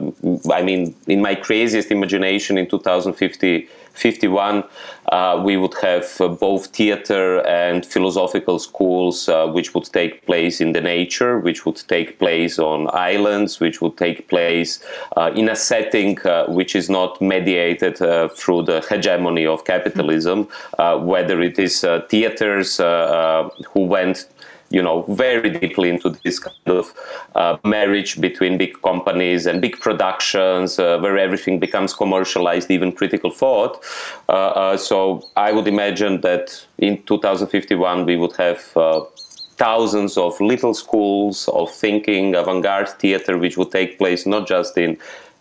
I 0.58 0.62
mean, 0.62 0.94
in 1.06 1.20
my 1.20 1.34
craziest 1.34 1.90
imagination, 1.90 2.39
in 2.48 2.68
2050 2.68 3.68
51, 4.00 4.64
uh, 5.12 5.42
we 5.44 5.56
would 5.56 5.74
have 5.82 6.20
uh, 6.20 6.28
both 6.28 6.68
theater 6.68 7.46
and 7.46 7.84
philosophical 7.84 8.58
schools, 8.58 9.28
uh, 9.28 9.46
which 9.48 9.74
would 9.74 9.84
take 9.84 10.24
place 10.26 10.60
in 10.60 10.72
the 10.72 10.80
nature, 10.80 11.38
which 11.38 11.66
would 11.66 11.82
take 11.88 12.18
place 12.18 12.58
on 12.58 12.88
islands, 12.92 13.60
which 13.60 13.80
would 13.80 13.96
take 13.96 14.28
place 14.28 14.82
uh, 15.16 15.30
in 15.34 15.48
a 15.48 15.56
setting 15.56 16.18
uh, 16.22 16.46
which 16.46 16.74
is 16.74 16.88
not 16.88 17.20
mediated 17.20 18.00
uh, 18.00 18.28
through 18.28 18.62
the 18.62 18.80
hegemony 18.88 19.44
of 19.44 19.64
capitalism, 19.64 20.48
whether 21.00 21.42
it 21.42 21.58
is 21.58 21.84
theaters 22.08 22.78
who 22.78 23.80
went 23.80 24.26
you 24.70 24.82
know 24.82 25.02
very 25.08 25.50
deeply 25.50 25.90
into 25.90 26.10
this 26.24 26.38
kind 26.38 26.56
of 26.66 26.94
uh, 27.34 27.56
marriage 27.64 28.20
between 28.20 28.56
big 28.56 28.80
companies 28.82 29.46
and 29.46 29.60
big 29.60 29.78
productions 29.80 30.78
uh, 30.78 30.98
where 31.00 31.18
everything 31.18 31.58
becomes 31.58 31.92
commercialized 31.92 32.70
even 32.70 32.92
critical 32.92 33.30
thought 33.30 33.84
uh, 34.28 34.32
uh 34.32 34.76
so 34.76 35.22
i 35.36 35.52
would 35.52 35.66
imagine 35.66 36.20
that 36.20 36.64
in 36.78 37.02
2051 37.02 38.06
we 38.06 38.16
would 38.16 38.34
have 38.36 38.60
uh, 38.76 39.00
thousands 39.56 40.16
of 40.16 40.40
little 40.40 40.72
schools 40.72 41.48
of 41.48 41.70
thinking 41.70 42.34
avant-garde 42.34 42.88
theater 42.88 43.36
which 43.36 43.58
would 43.58 43.70
take 43.72 43.98
place 43.98 44.24
not 44.24 44.46
just 44.46 44.78
in 44.78 44.96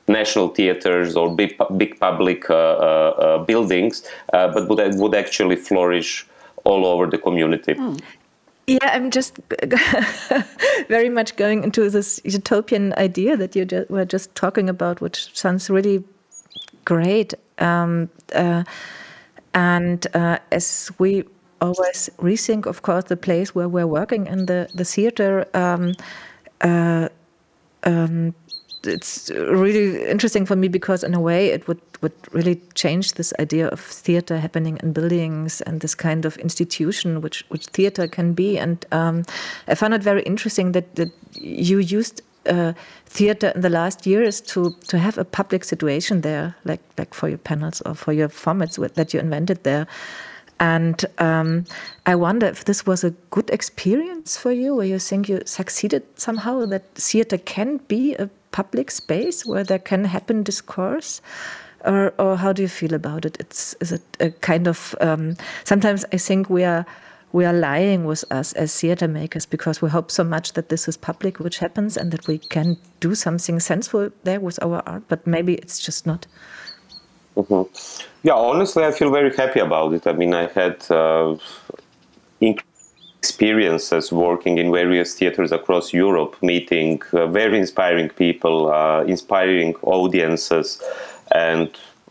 national 0.07 0.47
theaters 0.47 1.15
or 1.15 1.33
big, 1.35 1.55
big 1.77 1.99
public 1.99 2.49
uh, 2.49 3.37
buildings 3.45 4.03
but 4.31 4.67
would, 4.67 4.95
would 4.95 5.13
actually 5.13 5.55
flourish 5.55 6.25
all 6.63 6.85
over 6.85 7.05
the 7.07 7.17
community. 7.17 7.73
Mm. 7.73 8.01
Yeah, 8.69 8.91
I'm 8.93 9.09
just 9.09 9.39
very 10.89 11.09
much 11.09 11.35
going 11.37 11.63
into 11.63 11.89
this 11.89 12.21
utopian 12.23 12.93
idea 12.99 13.35
that 13.35 13.55
you 13.55 13.65
just, 13.65 13.89
were 13.89 14.05
just 14.05 14.35
talking 14.35 14.69
about, 14.69 15.01
which 15.01 15.35
sounds 15.35 15.71
really 15.71 16.03
great. 16.85 17.33
Um, 17.57 18.11
uh, 18.35 18.63
and 19.55 20.05
uh, 20.13 20.37
as 20.51 20.91
we 20.99 21.23
always 21.61 22.11
rethink, 22.19 22.67
of 22.67 22.83
course, 22.83 23.05
the 23.05 23.17
place 23.17 23.55
where 23.55 23.67
we're 23.67 23.87
working 23.87 24.27
in 24.27 24.45
the 24.45 24.69
the 24.75 24.85
theater. 24.85 25.47
Um, 25.55 25.93
uh, 26.61 27.09
um, 27.85 28.35
it's 28.83 29.29
really 29.31 30.09
interesting 30.09 30.45
for 30.45 30.55
me 30.55 30.67
because 30.67 31.03
in 31.03 31.13
a 31.13 31.19
way 31.19 31.47
it 31.47 31.67
would 31.67 31.81
would 32.01 32.13
really 32.31 32.61
change 32.75 33.13
this 33.13 33.33
idea 33.39 33.67
of 33.67 33.79
theater 33.79 34.37
happening 34.37 34.79
in 34.81 34.93
buildings 34.93 35.61
and 35.61 35.81
this 35.81 35.95
kind 35.95 36.25
of 36.25 36.37
institution 36.37 37.21
which 37.21 37.45
which 37.49 37.65
theater 37.67 38.07
can 38.07 38.33
be. 38.33 38.57
And 38.57 38.85
um, 38.91 39.23
I 39.67 39.75
found 39.75 39.93
it 39.93 40.03
very 40.03 40.23
interesting 40.23 40.71
that, 40.71 40.95
that 40.95 41.11
you 41.33 41.79
used 41.79 42.21
uh, 42.45 42.73
theater 43.05 43.51
in 43.55 43.61
the 43.61 43.69
last 43.69 44.05
years 44.05 44.41
to 44.41 44.71
to 44.87 44.97
have 44.97 45.17
a 45.17 45.25
public 45.25 45.63
situation 45.63 46.21
there 46.21 46.55
like 46.63 46.81
like 46.97 47.13
for 47.13 47.27
your 47.27 47.37
panels 47.37 47.81
or 47.81 47.95
for 47.95 48.13
your 48.13 48.29
formats 48.29 48.93
that 48.93 49.13
you 49.13 49.19
invented 49.19 49.63
there. 49.63 49.87
And 50.59 51.05
um, 51.19 51.65
I 52.05 52.15
wonder 52.15 52.45
if 52.45 52.65
this 52.65 52.85
was 52.85 53.03
a 53.03 53.11
good 53.29 53.49
experience 53.49 54.35
for 54.35 54.51
you, 54.51 54.75
where 54.75 54.85
you 54.85 54.99
think 54.99 55.29
you 55.29 55.41
succeeded 55.45 56.03
somehow, 56.15 56.65
that 56.65 56.83
theater 56.95 57.37
can 57.37 57.77
be 57.87 58.13
a 58.15 58.29
public 58.51 58.91
space 58.91 59.45
where 59.45 59.63
there 59.63 59.79
can 59.79 60.05
happen 60.05 60.43
discourse? 60.43 61.21
Or, 61.85 62.13
or 62.19 62.35
how 62.35 62.51
do 62.51 62.61
you 62.61 62.67
feel 62.67 62.93
about 62.93 63.25
it? 63.25 63.37
It's 63.39 63.73
is 63.79 63.91
it 63.91 64.01
a 64.19 64.31
kind 64.31 64.67
of 64.67 64.95
um, 64.99 65.37
sometimes 65.63 66.03
I 66.11 66.17
think 66.17 66.49
we 66.49 66.65
are 66.65 66.85
we 67.31 67.45
are 67.45 67.53
lying 67.53 68.05
with 68.05 68.25
us 68.31 68.53
as 68.53 68.75
theater 68.79 69.07
makers 69.07 69.45
because 69.45 69.81
we 69.81 69.89
hope 69.89 70.11
so 70.11 70.23
much 70.23 70.53
that 70.53 70.69
this 70.69 70.87
is 70.87 70.97
public, 70.97 71.39
which 71.39 71.59
happens, 71.59 71.95
and 71.95 72.11
that 72.11 72.27
we 72.27 72.39
can 72.39 72.77
do 72.99 73.15
something 73.15 73.59
sensible 73.59 74.09
there 74.23 74.39
with 74.39 74.61
our 74.63 74.81
art, 74.85 75.03
but 75.07 75.25
maybe 75.27 75.53
it's 75.53 75.79
just 75.79 76.05
not. 76.05 76.25
Mm 77.35 77.45
-hmm. 77.47 77.65
Yeah, 78.21 78.37
honestly, 78.37 78.83
I 78.83 78.91
feel 78.91 79.11
very 79.11 79.31
happy 79.37 79.61
about 79.61 79.93
it. 79.93 80.05
I 80.07 80.13
mean, 80.13 80.33
I 80.33 80.49
had 80.53 80.75
uh, 80.89 81.37
experiences 83.19 84.11
working 84.11 84.57
in 84.57 84.71
various 84.71 85.13
theaters 85.13 85.51
across 85.51 85.93
Europe, 85.93 86.35
meeting 86.41 87.01
uh, 87.11 87.27
very 87.27 87.57
inspiring 87.59 88.09
people, 88.09 88.71
uh, 88.71 89.03
inspiring 89.03 89.75
audiences, 89.83 90.81
and 91.35 91.69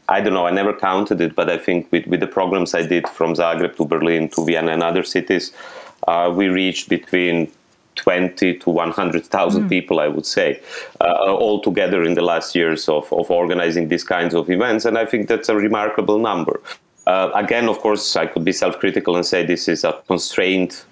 I 0.08 0.20
don't 0.20 0.32
know, 0.32 0.46
I 0.46 0.50
never 0.50 0.72
counted 0.72 1.20
it, 1.20 1.34
but 1.34 1.50
I 1.50 1.58
think 1.58 1.90
with, 1.92 2.06
with 2.06 2.20
the 2.20 2.26
programs 2.26 2.74
I 2.74 2.82
did 2.86 3.08
from 3.08 3.34
Zagreb 3.34 3.76
to 3.76 3.84
Berlin 3.84 4.28
to 4.30 4.44
Vienna 4.44 4.72
and 4.72 4.82
other 4.82 5.02
cities, 5.02 5.52
uh, 6.06 6.32
we 6.34 6.48
reached 6.48 6.88
between 6.88 7.52
20 7.96 8.58
to 8.58 8.70
100,000 8.70 9.64
mm. 9.64 9.68
people, 9.68 10.00
I 10.00 10.08
would 10.08 10.24
say, 10.24 10.60
uh, 11.00 11.34
all 11.34 11.60
together 11.60 12.02
in 12.04 12.14
the 12.14 12.22
last 12.22 12.54
years 12.54 12.88
of, 12.88 13.12
of 13.12 13.30
organizing 13.30 13.88
these 13.88 14.04
kinds 14.04 14.34
of 14.34 14.48
events. 14.48 14.84
And 14.84 14.96
I 14.96 15.04
think 15.04 15.28
that's 15.28 15.48
a 15.48 15.56
remarkable 15.56 16.18
number. 16.18 16.62
Uh, 17.06 17.30
again, 17.34 17.68
of 17.68 17.78
course, 17.80 18.16
I 18.16 18.26
could 18.26 18.44
be 18.44 18.52
self 18.52 18.78
critical 18.78 19.16
and 19.16 19.26
say 19.26 19.44
this 19.44 19.68
is 19.68 19.84
a 19.84 20.00
constrained 20.06 20.82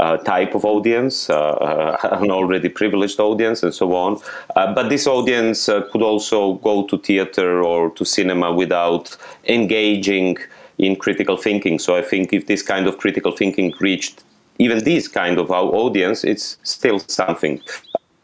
uh, 0.00 0.16
type 0.16 0.54
of 0.54 0.64
audience, 0.64 1.28
uh, 1.28 1.36
uh, 1.36 1.96
an 2.22 2.30
already 2.30 2.68
privileged 2.68 3.20
audience, 3.20 3.62
and 3.62 3.74
so 3.74 3.94
on. 3.94 4.18
Uh, 4.56 4.74
but 4.74 4.88
this 4.88 5.06
audience 5.06 5.68
uh, 5.68 5.82
could 5.92 6.02
also 6.02 6.54
go 6.54 6.86
to 6.86 6.98
theater 6.98 7.62
or 7.62 7.90
to 7.90 8.04
cinema 8.04 8.50
without 8.52 9.16
engaging 9.44 10.38
in 10.78 10.96
critical 10.96 11.36
thinking. 11.36 11.78
So 11.78 11.96
I 11.96 12.02
think 12.02 12.32
if 12.32 12.46
this 12.46 12.62
kind 12.62 12.86
of 12.86 12.96
critical 12.96 13.32
thinking 13.32 13.74
reached 13.80 14.24
even 14.58 14.84
this 14.84 15.08
kind 15.08 15.38
of 15.38 15.50
our 15.50 15.68
audience, 15.84 16.22
it's 16.22 16.58
still 16.62 16.98
something. 16.98 17.60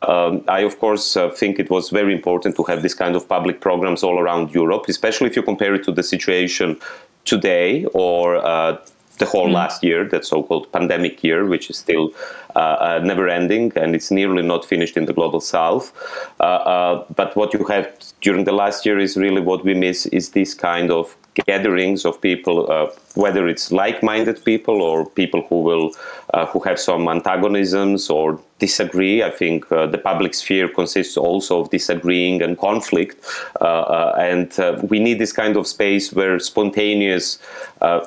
Um, 0.03 0.45
I, 0.49 0.61
of 0.61 0.79
course, 0.79 1.17
uh, 1.17 1.31
think 1.31 1.59
it 1.59 1.71
was 1.71 1.89
very 1.91 2.13
important 2.13 2.57
to 2.57 2.63
have 2.65 2.83
this 2.83 2.95
kind 2.95 3.17
of 3.17 3.27
public 3.27 3.61
programs 3.61 4.03
all 4.03 4.19
around 4.19 4.55
Europe, 4.55 4.85
especially 4.89 5.29
if 5.29 5.37
you 5.37 5.43
compare 5.43 5.75
it 5.75 5.85
to 5.85 5.93
the 5.93 6.03
situation 6.03 6.79
today 7.25 7.87
or 7.95 8.37
uh, 8.37 8.77
the 9.17 9.27
whole 9.27 9.49
mm. 9.49 9.53
last 9.53 9.83
year, 9.83 10.05
that 10.05 10.25
so-called 10.25 10.71
pandemic 10.73 11.23
year, 11.23 11.45
which 11.45 11.71
is 11.71 11.79
still 11.79 12.13
uh, 12.57 12.77
uh, 12.89 13.01
never-ending, 13.05 13.73
and 13.77 13.95
it's 13.95 14.11
nearly 14.11 14.43
not 14.43 14.65
finished 14.65 14.97
in 14.97 15.05
the 15.05 15.13
global 15.13 15.41
south. 15.41 15.93
Uh, 16.41 16.45
uh, 16.45 17.05
but 17.15 17.37
what 17.37 17.53
you 17.53 17.65
have 17.65 17.87
during 18.23 18.45
the 18.45 18.53
last 18.53 18.87
year 18.87 18.99
is 18.99 19.17
really 19.17 19.43
what 19.43 19.63
we 19.65 19.75
miss 19.75 20.07
is 20.07 20.31
this 20.31 20.55
kind 20.55 20.91
of 20.91 21.17
gatherings 21.47 22.07
of 22.07 22.19
people, 22.23 22.67
uh, 22.73 22.87
whether 23.15 23.47
it's 23.47 23.71
like-minded 23.71 24.43
people 24.45 24.81
or 24.81 25.05
people 25.11 25.43
who 25.51 25.61
will 25.61 25.91
uh, 26.33 26.47
who 26.47 26.61
have 26.61 26.81
some 26.81 27.09
antagonisms 27.09 28.09
or 28.09 28.41
disagree. 28.59 29.23
I 29.23 29.31
think 29.31 29.71
uh, 29.71 29.87
the 29.87 29.99
public 29.99 30.33
sphere 30.33 30.69
consists 30.69 31.17
also 31.19 31.61
of 31.61 31.71
disagreeing 31.71 32.43
and 32.43 32.57
conflict, 32.57 33.17
and 33.61 34.51
we 34.91 34.99
need 34.99 35.19
this 35.19 35.33
kind 35.33 35.57
of 35.57 35.67
space 35.67 36.11
where 36.11 36.39
spontaneous 36.39 37.39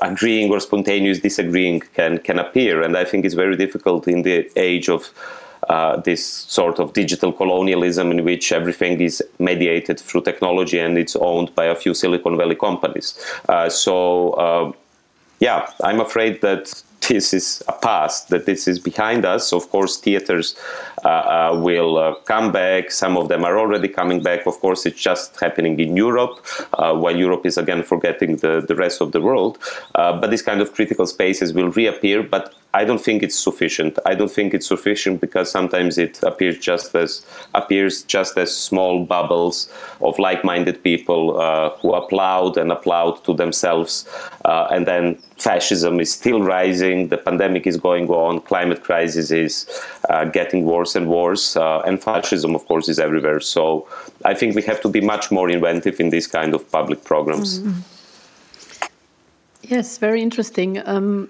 agreeing 0.02 0.52
or 0.52 0.60
spontaneous 0.60 1.20
disagreeing 1.20 1.82
can 1.94 2.18
can 2.18 2.40
appear. 2.40 2.82
And 2.82 2.98
I 2.98 3.06
think 3.06 3.26
it's 3.26 3.36
very 3.36 3.56
difficult 3.56 4.08
in 4.08 4.24
the 4.24 4.39
age 4.56 4.90
of 4.90 5.12
uh, 5.70 5.98
this 5.98 6.26
sort 6.26 6.80
of 6.80 6.94
digital 6.94 7.32
colonialism 7.32 8.12
in 8.12 8.24
which 8.24 8.52
everything 8.52 9.00
is 9.00 9.22
mediated 9.38 10.00
through 10.00 10.22
technology 10.22 10.80
and 10.80 10.98
it's 10.98 11.16
owned 11.16 11.54
by 11.54 11.66
a 11.66 11.76
few 11.76 11.94
Silicon 11.94 12.38
Valley 12.38 12.56
companies. 12.56 13.22
Uh, 13.48 13.70
so, 13.70 14.32
uh, 14.32 14.72
yeah, 15.40 15.70
I'm 15.84 16.00
afraid 16.00 16.42
that 16.42 16.84
this 17.08 17.34
is 17.34 17.64
a 17.68 17.74
past, 17.74 18.30
that 18.30 18.46
this 18.46 18.68
is 18.68 18.80
behind 18.80 19.26
us. 19.26 19.54
Of 19.54 19.70
course, 19.70 19.98
theaters 19.98 20.56
uh, 21.06 21.08
uh, 21.08 21.60
will 21.62 21.98
uh, 21.98 22.16
come 22.26 22.52
back. 22.52 22.92
Some 22.92 23.16
of 23.18 23.30
them 23.30 23.46
are 23.46 23.58
already 23.58 23.88
coming 23.88 24.22
back. 24.22 24.46
Of 24.46 24.60
course, 24.60 24.86
it's 24.86 25.02
just 25.02 25.40
happening 25.40 25.80
in 25.80 25.96
Europe, 25.96 26.46
while 26.78 27.16
Europe 27.16 27.46
is 27.46 27.58
again 27.58 27.84
forgetting 27.84 28.38
the, 28.38 28.62
the 28.68 28.76
rest 28.76 29.02
of 29.02 29.12
the 29.12 29.22
world. 29.22 29.58
But 29.94 30.30
these 30.30 30.42
kind 30.42 30.62
of 30.62 30.74
critical 30.74 31.06
spaces 31.06 31.54
will 31.54 31.70
reappear. 31.72 32.22
But 32.22 32.54
I 32.74 32.86
don't 32.86 33.02
think 33.02 33.24
it's 33.24 33.38
sufficient. 33.38 33.98
I 34.06 34.14
don't 34.14 34.32
think 34.32 34.54
it's 34.54 34.68
sufficient 34.68 35.22
because 35.22 35.50
sometimes 35.50 35.98
it 35.98 36.22
appears 36.22 36.60
just 36.60 36.94
as 36.94 37.26
appears 37.56 38.04
just 38.04 38.38
as 38.38 38.56
small 38.56 39.06
bubbles 39.06 39.70
of 40.02 40.20
like-minded 40.20 40.84
people 40.84 41.42
uh, 41.42 41.72
who 41.78 41.94
applaud 41.94 42.58
and 42.58 42.72
applaud 42.72 43.24
to 43.26 43.34
themselves, 43.34 44.08
uh, 44.46 44.68
and 44.70 44.86
then 44.86 45.16
fascism 45.38 46.00
is 46.00 46.14
still 46.14 46.42
rising. 46.42 47.08
The 47.08 47.18
pandemic 47.18 47.66
is 47.66 47.78
going 47.78 48.08
on. 48.10 48.42
Climate 48.42 48.84
crisis 48.84 49.32
is 49.32 49.68
uh, 50.10 50.26
getting 50.26 50.64
worse 50.66 50.96
and 50.96 51.10
worse, 51.10 51.58
uh, 51.58 51.80
and 51.88 52.02
fascism, 52.02 52.54
of 52.54 52.68
course, 52.68 52.88
is 52.88 53.00
everywhere. 53.00 53.40
So 53.40 53.88
I 54.26 54.36
think 54.36 54.56
we 54.56 54.62
have 54.64 54.80
to 54.82 54.90
be 54.90 55.02
much 55.02 55.32
more 55.32 55.50
inventive 55.50 56.00
in 56.00 56.12
these 56.12 56.28
kind 56.28 56.54
of 56.54 56.70
public 56.72 57.04
programs. 57.04 57.62
Mm-hmm. 57.62 57.80
Yes, 59.64 59.98
very 59.98 60.22
interesting. 60.22 60.88
Um, 60.88 61.30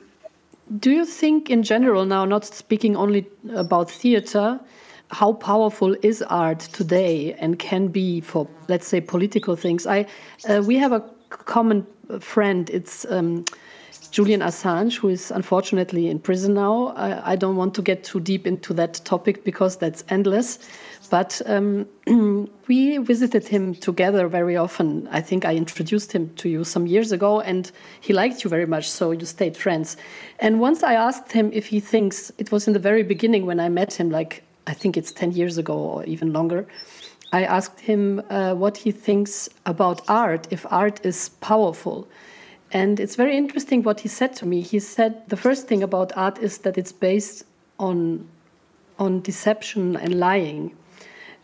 do 0.78 0.92
you 0.92 1.06
think, 1.06 1.50
in 1.50 1.64
general, 1.64 2.06
now 2.06 2.26
not 2.26 2.46
speaking 2.46 2.96
only 2.96 3.28
about 3.56 3.90
theater, 3.90 4.60
how 5.12 5.34
powerful 5.34 5.96
is 6.04 6.22
art 6.24 6.60
today 6.60 7.34
and 7.40 7.58
can 7.58 7.88
be 7.88 8.22
for, 8.22 8.48
let's 8.68 8.88
say, 8.88 9.02
political 9.02 9.56
things? 9.56 9.88
I 9.88 10.06
uh, 10.48 10.62
we 10.66 10.78
have 10.78 10.92
a 10.92 11.04
common 11.30 11.88
friend. 12.20 12.70
It's 12.70 13.06
um, 13.10 13.46
Julian 14.12 14.42
Assange, 14.42 14.98
who 14.98 15.10
is 15.10 15.32
unfortunately 15.32 16.08
in 16.08 16.20
prison 16.20 16.54
now. 16.54 16.88
I, 16.96 17.34
I, 17.34 17.36
don't 17.36 17.56
want 17.56 17.74
to 17.76 17.82
get 17.82 18.04
too 18.04 18.20
deep 18.20 18.48
into 18.48 18.74
that 18.74 19.02
topic 19.06 19.44
because 19.44 19.78
that's 19.78 20.04
endless. 20.10 20.60
But 21.10 21.42
um, 21.46 21.88
we 22.68 22.98
visited 22.98 23.48
him 23.48 23.74
together 23.74 24.28
very 24.28 24.56
often. 24.56 25.08
I 25.12 25.22
think 25.22 25.46
I 25.46 25.56
introduced 25.56 26.12
him 26.12 26.34
to 26.36 26.50
you 26.50 26.64
some 26.64 26.86
years 26.86 27.12
ago, 27.12 27.42
and 27.42 27.72
he 28.00 28.14
liked 28.14 28.44
you 28.44 28.50
very 28.50 28.66
much, 28.66 28.90
so 28.90 29.12
you 29.12 29.26
stayed 29.26 29.58
friends. 29.58 29.98
And 30.40 30.60
once 30.60 30.84
I 30.84 30.94
asked 30.94 31.32
him 31.32 31.52
if 31.54 31.68
he 31.68 31.80
thinks, 31.80 32.32
it 32.38 32.52
was 32.52 32.68
in 32.68 32.74
the 32.74 32.80
very 32.80 33.04
beginning 33.04 33.46
when 33.46 33.60
I 33.60 33.70
met 33.70 33.94
him, 33.94 34.10
like 34.10 34.44
I 34.68 34.74
think 34.74 34.98
it's 34.98 35.12
10 35.12 35.32
years 35.32 35.58
ago 35.58 35.74
or 35.74 36.04
even 36.06 36.32
longer. 36.32 36.68
I 37.32 37.44
asked 37.44 37.80
him 37.80 38.22
uh, 38.30 38.54
what 38.56 38.78
he 38.78 38.92
thinks 38.92 39.50
about 39.66 40.02
art, 40.08 40.48
if 40.52 40.66
art 40.72 41.06
is 41.06 41.30
powerful. 41.42 42.08
And 42.72 43.00
it's 43.00 43.16
very 43.16 43.36
interesting 43.36 43.82
what 43.84 44.02
he 44.02 44.08
said 44.08 44.36
to 44.38 44.46
me. 44.46 44.62
He 44.62 44.80
said 44.80 45.28
the 45.30 45.38
first 45.38 45.68
thing 45.68 45.82
about 45.82 46.16
art 46.16 46.38
is 46.40 46.60
that 46.60 46.78
it's 46.78 46.92
based 46.92 47.46
on, 47.80 48.28
on 49.00 49.22
deception 49.22 49.96
and 49.96 50.20
lying 50.20 50.76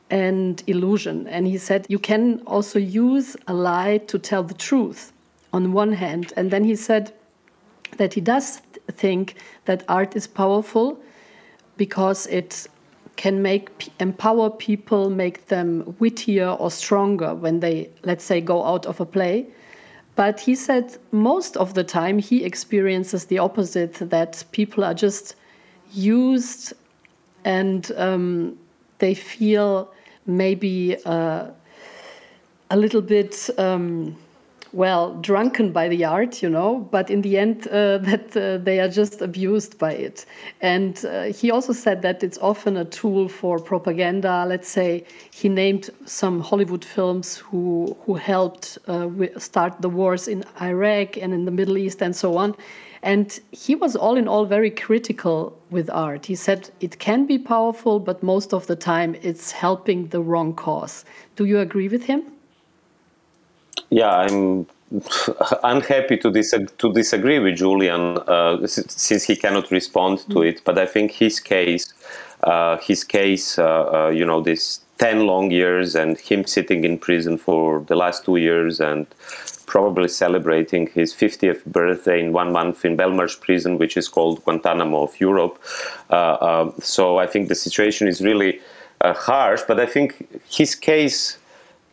and 0.10 0.64
illusion. 0.68 1.28
And 1.28 1.48
he 1.48 1.58
said 1.58 1.86
you 1.90 2.00
can 2.00 2.42
also 2.46 2.80
use 2.80 3.36
a 3.48 3.54
lie 3.54 3.98
to 4.08 4.20
tell 4.20 4.44
the 4.44 4.54
truth 4.54 5.12
on 5.54 5.74
one 5.74 5.94
hand. 5.94 6.34
And 6.36 6.52
then 6.52 6.64
he 6.64 6.76
said 6.76 7.14
that 7.98 8.14
he 8.14 8.22
does 8.22 8.62
think 8.92 9.36
that 9.66 9.84
art 9.88 10.16
is 10.16 10.28
powerful 10.28 11.00
because 11.78 12.28
it 12.28 12.68
can 13.16 13.42
make 13.42 13.90
empower 14.00 14.50
people, 14.50 15.10
make 15.10 15.48
them 15.48 15.96
wittier 16.00 16.50
or 16.50 16.70
stronger 16.70 17.34
when 17.34 17.62
they, 17.62 17.90
let's 18.04 18.26
say, 18.26 18.42
go 18.42 18.64
out 18.66 18.86
of 18.86 19.00
a 19.00 19.06
play. 19.06 19.48
But 20.16 20.40
he 20.40 20.56
said 20.56 20.98
most 21.12 21.58
of 21.58 21.74
the 21.74 21.84
time 21.84 22.20
he 22.20 22.44
experiences 22.44 23.26
the 23.26 23.40
opposite 23.40 23.96
that 24.10 24.44
people 24.52 24.84
are 24.84 24.94
just 24.94 25.36
used 25.92 26.74
and 27.44 27.92
um, 27.96 28.58
they 29.00 29.14
feel 29.14 29.92
maybe 30.26 30.98
uh, 31.06 31.48
a 32.70 32.78
little 32.78 33.02
bit. 33.02 33.50
Um, 33.58 34.18
well, 34.76 35.14
drunken 35.22 35.72
by 35.72 35.88
the 35.88 36.04
art, 36.04 36.44
you 36.44 36.50
know, 36.50 36.86
but 36.92 37.10
in 37.10 37.22
the 37.22 37.38
end, 37.38 37.66
uh, 37.68 37.98
that 38.10 38.36
uh, 38.36 38.58
they 38.58 38.82
are 38.82 38.90
just 38.90 39.22
abused 39.22 39.80
by 39.80 39.94
it. 39.94 40.26
And 40.60 41.04
uh, 41.06 41.24
he 41.24 41.50
also 41.50 41.72
said 41.72 42.02
that 42.02 42.24
it's 42.24 42.38
often 42.40 42.76
a 42.76 42.84
tool 42.84 43.30
for 43.30 43.58
propaganda. 43.58 44.46
Let's 44.46 44.68
say 44.68 45.06
he 45.32 45.48
named 45.48 45.90
some 46.06 46.42
Hollywood 46.42 46.84
films 46.84 47.38
who 47.38 47.96
who 48.06 48.16
helped 48.16 48.78
uh, 48.88 49.08
start 49.38 49.82
the 49.82 49.90
wars 49.90 50.28
in 50.28 50.44
Iraq 50.62 51.16
and 51.18 51.34
in 51.34 51.46
the 51.46 51.52
Middle 51.52 51.78
East 51.78 52.02
and 52.02 52.14
so 52.14 52.36
on. 52.36 52.56
And 53.06 53.40
he 53.52 53.76
was 53.76 53.96
all 53.96 54.18
in 54.18 54.28
all 54.28 54.46
very 54.46 54.72
critical 54.72 55.58
with 55.70 55.90
art. 55.92 56.26
He 56.26 56.36
said 56.36 56.70
it 56.82 57.00
can 57.00 57.26
be 57.26 57.38
powerful, 57.38 58.00
but 58.00 58.22
most 58.22 58.54
of 58.54 58.68
the 58.68 58.76
time 58.76 59.16
it's 59.22 59.52
helping 59.52 60.08
the 60.08 60.22
wrong 60.22 60.54
cause. 60.54 61.06
Do 61.38 61.46
you 61.46 61.60
agree 61.60 61.88
with 61.88 62.04
him? 62.04 62.36
yeah, 63.90 64.10
I'm 64.10 64.68
unhappy 65.64 66.18
to, 66.18 66.32
dis- 66.32 66.56
to 66.78 66.94
disagree 66.94 67.40
with 67.40 67.58
Julian 67.58 68.18
uh, 68.28 68.66
since 68.68 69.24
he 69.24 69.36
cannot 69.36 69.72
respond 69.72 70.20
to 70.20 70.36
mm. 70.36 70.50
it. 70.50 70.62
But 70.64 70.78
I 70.78 70.86
think 70.86 71.12
his 71.12 71.40
case, 71.40 71.94
uh, 72.44 72.78
his 72.78 73.04
case, 73.04 73.60
uh, 73.60 73.64
uh 73.64 74.10
you 74.10 74.26
know, 74.26 74.42
this 74.42 74.82
10 74.98 75.26
long 75.26 75.52
years 75.52 75.96
and 75.96 76.18
him 76.18 76.46
sitting 76.46 76.84
in 76.84 76.98
prison 76.98 77.38
for 77.38 77.82
the 77.82 77.96
last 77.96 78.24
two 78.26 78.38
years 78.38 78.80
and 78.80 79.06
probably 79.66 80.08
celebrating 80.08 80.88
his 80.88 81.14
50th 81.14 81.66
birthday 81.66 82.24
in 82.24 82.32
one 82.32 82.52
month 82.52 82.86
in 82.86 82.96
Belmarsh 82.96 83.40
prison, 83.42 83.78
which 83.78 83.98
is 83.98 84.08
called 84.08 84.44
Guantanamo 84.46 85.04
of 85.04 85.20
Europe. 85.20 85.62
Uh, 86.10 86.38
um, 86.40 86.74
so 86.80 87.18
I 87.18 87.28
think 87.28 87.50
the 87.50 87.56
situation 87.56 88.08
is 88.08 88.22
really 88.22 88.62
uh, 89.02 89.14
harsh, 89.14 89.62
but 89.68 89.80
I 89.80 89.86
think 89.86 90.42
his 90.50 90.76
case 90.76 91.40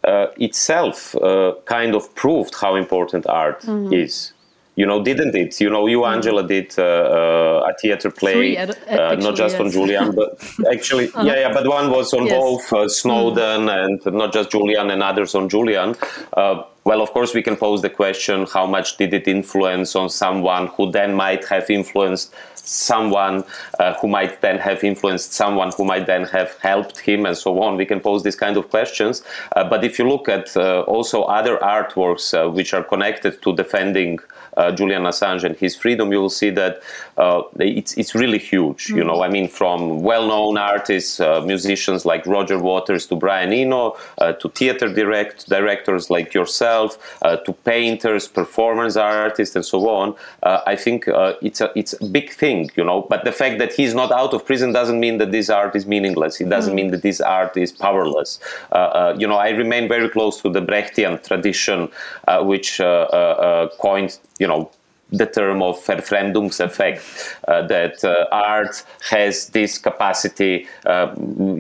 uh, 0.05 0.27
itself 0.37 1.15
uh, 1.17 1.55
kind 1.65 1.95
of 1.95 2.15
proved 2.15 2.55
how 2.55 2.77
important 2.77 3.27
art 3.27 3.63
mm-hmm. 3.63 3.93
is. 3.93 4.33
You 4.75 4.87
know, 4.87 5.03
didn't 5.03 5.35
it? 5.35 5.61
You 5.61 5.69
know, 5.69 5.87
you 5.87 6.01
mm-hmm. 6.01 6.15
Angela 6.15 6.47
did 6.47 6.75
uh, 6.79 6.83
uh 6.83 7.71
a 7.71 7.75
theater 7.81 8.11
play, 8.11 8.57
ad- 8.57 8.79
uh, 8.89 9.15
not 9.17 9.37
just 9.37 9.55
yes. 9.55 9.61
on 9.61 9.71
Julian, 9.71 10.15
but 10.15 10.31
actually, 10.73 11.09
uh-huh. 11.09 11.25
yeah, 11.25 11.41
yeah. 11.41 11.53
But 11.53 11.69
one 11.69 11.91
was 11.91 12.15
on 12.15 12.27
yes. 12.27 12.41
both 12.41 12.73
uh, 12.73 12.89
Snowden 12.89 13.67
mm-hmm. 13.67 14.09
and 14.09 14.17
not 14.17 14.33
just 14.33 14.51
Julian 14.51 14.91
and 14.91 15.03
others 15.03 15.35
on 15.35 15.49
Julian. 15.49 15.95
Well, 16.85 17.01
of 17.01 17.13
course, 17.13 17.33
we 17.33 17.43
can 17.43 17.57
pose 17.57 17.81
the 17.81 17.91
question 17.91 18.45
how 18.53 18.67
much 18.67 18.97
did 18.97 19.15
it 19.15 19.29
influence 19.29 19.95
on 19.95 20.11
someone 20.11 20.67
who 20.67 20.91
then 20.91 21.15
might 21.15 21.45
have 21.45 21.71
influenced 21.71 22.35
someone 22.57 23.45
uh, 23.79 23.95
who 23.95 24.09
might 24.09 24.41
then 24.41 24.59
have 24.59 24.83
influenced 24.83 25.33
someone 25.33 25.73
who 25.77 25.85
might 25.85 26.07
then 26.07 26.25
have 26.25 26.57
helped 26.61 26.99
him 26.99 27.27
and 27.27 27.37
so 27.37 27.63
on. 27.63 27.77
We 27.77 27.87
can 27.87 28.01
pose 28.01 28.23
these 28.23 28.37
kind 28.37 28.57
of 28.57 28.69
questions. 28.71 29.23
Uh, 29.55 29.69
but 29.69 29.85
if 29.85 29.99
you 29.99 30.09
look 30.09 30.29
at 30.29 30.57
uh, 30.57 30.81
also 30.83 31.23
other 31.23 31.57
artworks 31.59 32.35
uh, 32.35 32.51
which 32.51 32.75
are 32.75 32.83
connected 32.83 33.41
to 33.43 33.55
defending 33.55 34.19
uh, 34.52 34.52
Julian 34.75 35.03
Assange 35.03 35.45
and 35.45 35.57
his 35.57 35.75
freedom, 35.77 36.13
you 36.13 36.21
will 36.21 36.31
see 36.31 36.51
that 36.51 36.83
uh, 37.17 37.43
it's 37.59 37.95
it's 37.95 38.15
really 38.15 38.39
huge. 38.39 38.87
Mm-hmm. 38.87 38.99
You 38.99 39.05
know, 39.05 39.23
I 39.23 39.29
mean, 39.29 39.49
from 39.49 40.03
well-known 40.03 40.57
artists, 40.57 41.21
uh, 41.21 41.41
musicians 41.43 42.05
like 42.05 42.27
Roger 42.27 42.59
Waters 42.59 43.07
to 43.07 43.17
Brian 43.17 43.53
Eno, 43.53 43.97
uh, 44.19 44.33
to 44.33 44.49
theater 44.51 44.93
direct 44.93 45.49
directors 45.49 46.11
like 46.11 46.33
yourself, 46.35 46.99
uh, 47.23 47.37
to 47.37 47.53
painters, 47.53 48.29
performance 48.29 48.97
artists, 48.97 49.57
and 49.57 49.65
so 49.65 49.89
on. 49.89 50.15
Uh, 50.43 50.61
I 50.67 50.77
think 50.77 51.05
it's 51.43 51.61
a 51.61 51.71
it's 51.75 51.95
a 52.01 52.07
big 52.07 52.31
thing. 52.31 52.71
You 52.77 52.85
know, 52.85 53.03
but 53.03 53.25
the 53.25 53.33
fact 53.33 53.59
that 53.59 53.73
he's 53.73 53.95
not 53.95 54.11
out 54.13 54.33
of 54.35 54.45
prison 54.45 54.73
doesn't 54.73 55.01
mean 55.01 55.19
that 55.19 55.33
this 55.33 55.51
art 55.51 55.77
is 55.77 55.87
meaningless. 55.87 56.41
It 56.41 56.49
doesn't 56.49 56.71
mm-hmm. 56.71 56.77
mean 56.77 56.91
that 56.93 57.03
this 57.03 57.21
art 57.21 57.57
is 57.57 57.73
powerless. 57.73 58.41
you 59.19 59.27
know, 59.27 59.37
I 59.37 59.51
remain 59.51 59.89
very 59.89 60.09
close 60.09 60.41
to 60.43 60.49
the 60.49 60.63
Brechtian 60.63 61.23
tradition, 61.23 61.91
which 62.43 62.81
coined 63.79 64.19
you 64.43 64.49
know 64.53 64.63
the 65.13 65.27
term 65.27 65.63
of 65.63 65.77
Verfremdungseffekt, 65.85 67.37
uh, 67.47 67.63
that 67.67 68.03
uh, 68.03 68.27
art 68.33 68.85
has 69.11 69.49
this 69.49 69.79
capacity. 69.79 70.67
Uh, 70.87 71.15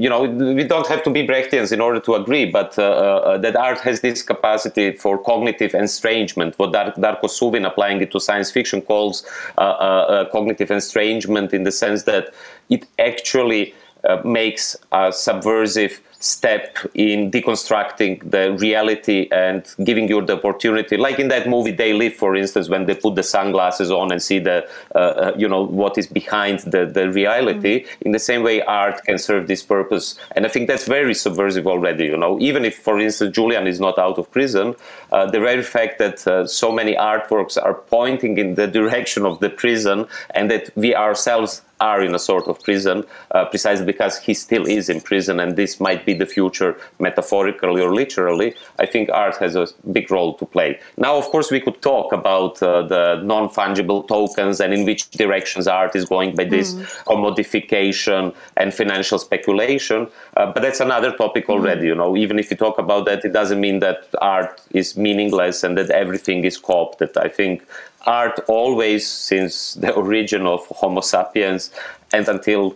you 0.04 0.08
know, 0.08 0.22
we 0.22 0.64
don't 0.64 0.86
have 0.86 1.02
to 1.02 1.10
be 1.10 1.26
Brechtians 1.26 1.70
in 1.70 1.80
order 1.80 2.00
to 2.00 2.14
agree, 2.14 2.46
but 2.46 2.78
uh, 2.78 2.82
uh, 2.82 3.38
that 3.38 3.54
art 3.54 3.80
has 3.80 4.00
this 4.00 4.22
capacity 4.22 4.92
for 4.92 5.18
cognitive 5.18 5.74
estrangement, 5.74 6.58
what 6.58 6.72
Dar- 6.72 6.92
Darko 6.92 7.24
Suvin, 7.24 7.66
applying 7.66 8.00
it 8.00 8.10
to 8.12 8.20
science 8.20 8.50
fiction, 8.50 8.80
calls 8.80 9.26
uh, 9.58 10.24
cognitive 10.32 10.70
estrangement 10.70 11.52
in 11.52 11.64
the 11.64 11.72
sense 11.72 12.04
that 12.04 12.32
it 12.70 12.86
actually 12.98 13.72
uh, 13.72 13.76
makes 14.24 14.76
a 14.90 15.12
subversive 15.12 16.00
step 16.22 16.78
in 16.94 17.32
deconstructing 17.32 18.30
the 18.30 18.52
reality 18.60 19.28
and 19.32 19.74
giving 19.82 20.08
you 20.08 20.24
the 20.24 20.34
opportunity 20.34 20.96
like 20.96 21.18
in 21.18 21.26
that 21.26 21.48
movie 21.48 21.72
they 21.72 21.92
live 21.92 22.14
for 22.14 22.36
instance 22.36 22.68
when 22.68 22.86
they 22.86 22.94
put 22.94 23.16
the 23.16 23.22
sunglasses 23.24 23.90
on 23.90 24.12
and 24.12 24.22
see 24.22 24.38
the 24.38 24.64
uh, 24.94 24.98
uh, 24.98 25.32
you 25.36 25.48
know 25.48 25.66
what 25.66 25.98
is 25.98 26.06
behind 26.06 26.60
the, 26.60 26.86
the 26.86 27.10
reality. 27.10 27.80
Mm-hmm. 27.80 28.06
in 28.06 28.12
the 28.12 28.20
same 28.20 28.44
way 28.44 28.62
art 28.62 29.02
can 29.04 29.18
serve 29.18 29.48
this 29.48 29.64
purpose. 29.64 30.16
And 30.36 30.46
i 30.46 30.48
think 30.48 30.68
that's 30.68 30.86
very 30.86 31.14
subversive 31.14 31.66
already 31.66 32.04
you 32.04 32.16
know. 32.16 32.38
Even 32.40 32.64
if 32.64 32.78
for 32.78 33.00
instance 33.00 33.34
julian 33.34 33.66
is 33.66 33.80
not 33.80 33.98
out 33.98 34.16
of 34.16 34.30
prison 34.30 34.76
uh, 35.10 35.26
the 35.26 35.40
very 35.40 35.62
fact 35.62 35.98
that 35.98 36.24
uh, 36.28 36.46
so 36.46 36.70
many 36.70 36.94
artworks 36.94 37.56
are 37.60 37.74
pointing 37.74 38.38
in 38.38 38.54
the 38.54 38.66
direction 38.78 39.26
of 39.26 39.40
the 39.40 39.50
prison 39.50 40.06
and 40.30 40.50
that 40.52 40.70
we 40.76 40.94
ourselves 40.94 41.62
are 41.90 42.00
in 42.06 42.14
a 42.14 42.18
sort 42.30 42.46
of 42.46 42.62
prison 42.68 43.04
uh, 43.32 43.44
precisely 43.52 43.84
because 43.84 44.14
he 44.26 44.32
still 44.34 44.64
is 44.78 44.88
in 44.88 45.00
prison 45.00 45.40
and 45.40 45.56
this 45.56 45.80
might 45.86 46.06
be 46.06 46.14
the 46.22 46.28
future 46.36 46.72
metaphorically 47.06 47.80
or 47.86 47.92
literally 48.02 48.54
i 48.78 48.86
think 48.92 49.10
art 49.10 49.36
has 49.44 49.56
a 49.56 49.66
big 49.96 50.10
role 50.16 50.32
to 50.40 50.46
play 50.54 50.70
now 50.96 51.16
of 51.22 51.26
course 51.32 51.50
we 51.50 51.60
could 51.60 51.80
talk 51.82 52.12
about 52.12 52.62
uh, 52.62 52.82
the 52.94 53.04
non-fungible 53.32 54.06
tokens 54.06 54.60
and 54.60 54.72
in 54.72 54.84
which 54.84 55.10
directions 55.10 55.66
art 55.66 55.96
is 56.00 56.04
going 56.14 56.34
by 56.36 56.44
this 56.44 56.74
mm. 56.74 56.84
commodification 57.10 58.34
and 58.56 58.72
financial 58.72 59.18
speculation 59.18 60.06
uh, 60.36 60.46
but 60.52 60.60
that's 60.62 60.80
another 60.80 61.12
topic 61.24 61.48
already 61.48 61.86
mm. 61.86 61.90
you 61.92 61.94
know 61.94 62.16
even 62.16 62.38
if 62.38 62.50
you 62.50 62.56
talk 62.56 62.78
about 62.78 63.04
that 63.06 63.24
it 63.24 63.32
doesn't 63.32 63.60
mean 63.60 63.80
that 63.80 64.06
art 64.20 64.60
is 64.70 64.96
meaningless 64.96 65.64
and 65.64 65.76
that 65.76 65.90
everything 65.90 66.44
is 66.44 66.56
co-opted 66.58 67.16
i 67.16 67.28
think 67.28 67.62
art 68.06 68.40
always, 68.48 69.08
since 69.08 69.74
the 69.74 69.92
origin 70.02 70.46
of 70.46 70.66
Homo 70.66 71.00
sapiens 71.00 71.70
and 72.12 72.28
until 72.28 72.74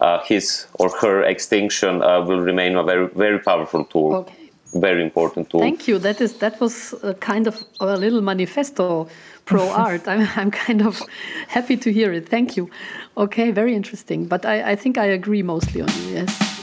uh, 0.00 0.20
his 0.24 0.66
or 0.74 0.90
her 1.00 1.22
extinction, 1.22 2.02
uh, 2.02 2.20
will 2.22 2.40
remain 2.40 2.76
a 2.76 2.82
very, 2.82 3.08
very 3.08 3.38
powerful 3.38 3.84
tool. 3.84 4.14
Okay. 4.14 4.34
Very 4.74 5.02
important 5.02 5.50
tool. 5.50 5.60
Thank 5.60 5.86
you. 5.86 6.00
That 6.00 6.20
is 6.20 6.38
that 6.38 6.60
was 6.60 6.94
a 7.04 7.14
kind 7.14 7.46
of 7.46 7.62
a 7.78 7.96
little 7.96 8.20
manifesto 8.20 9.06
pro 9.44 9.68
art. 9.86 10.08
I'm 10.08 10.28
I'm 10.34 10.50
kind 10.50 10.82
of 10.82 11.00
happy 11.46 11.76
to 11.76 11.92
hear 11.92 12.12
it. 12.12 12.28
Thank 12.28 12.56
you. 12.56 12.68
Okay, 13.16 13.52
very 13.52 13.72
interesting. 13.76 14.26
But 14.26 14.44
I, 14.44 14.72
I 14.72 14.76
think 14.76 14.98
I 14.98 15.06
agree 15.06 15.44
mostly 15.44 15.80
on 15.80 15.88
you. 16.02 16.14
Yes. 16.14 16.54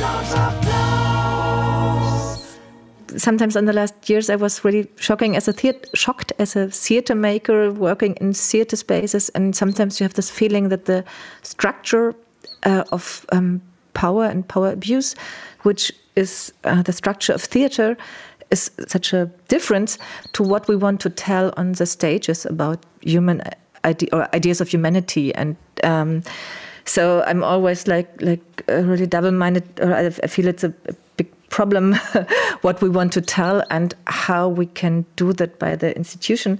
Right 0.00 0.69
sometimes 3.16 3.56
in 3.56 3.66
the 3.66 3.72
last 3.72 4.08
years 4.08 4.30
I 4.30 4.36
was 4.36 4.64
really 4.64 4.88
shocking 4.96 5.36
as 5.36 5.48
a 5.48 5.52
theater, 5.52 5.88
shocked 5.94 6.32
as 6.38 6.56
a 6.56 6.68
theater 6.68 7.14
maker 7.14 7.72
working 7.72 8.16
in 8.20 8.32
theater 8.32 8.76
spaces, 8.76 9.30
and 9.30 9.54
sometimes 9.54 10.00
you 10.00 10.04
have 10.04 10.14
this 10.14 10.30
feeling 10.30 10.68
that 10.68 10.84
the 10.84 11.04
structure 11.42 12.14
uh, 12.64 12.84
of 12.92 13.26
um, 13.32 13.60
power 13.94 14.24
and 14.24 14.46
power 14.48 14.70
abuse, 14.70 15.14
which 15.62 15.92
is 16.16 16.52
uh, 16.64 16.82
the 16.82 16.92
structure 16.92 17.34
of 17.34 17.42
theater, 17.42 17.96
is 18.50 18.70
such 18.88 19.12
a 19.12 19.30
difference 19.48 19.98
to 20.32 20.42
what 20.42 20.68
we 20.68 20.76
want 20.76 21.00
to 21.00 21.10
tell 21.10 21.52
on 21.56 21.72
the 21.72 21.86
stages 21.86 22.46
about 22.46 22.84
human 23.02 23.42
idea 23.84 24.08
or 24.12 24.28
ideas 24.34 24.60
of 24.60 24.68
humanity 24.68 25.34
and. 25.34 25.56
Um, 25.84 26.22
so 26.86 27.22
I'm 27.26 27.44
always 27.44 27.86
like 27.86 28.08
like 28.20 28.64
uh, 28.68 28.82
really 28.82 29.06
double-minded, 29.06 29.80
or 29.80 29.94
I 29.94 30.10
feel 30.10 30.48
it's 30.48 30.64
a, 30.64 30.74
a 30.88 30.94
problem 31.50 31.94
what 32.62 32.80
we 32.80 32.88
want 32.88 33.12
to 33.12 33.20
tell 33.20 33.62
and 33.70 33.94
how 34.06 34.48
we 34.48 34.66
can 34.66 35.04
do 35.16 35.32
that 35.34 35.58
by 35.58 35.76
the 35.76 35.94
institution. 35.96 36.58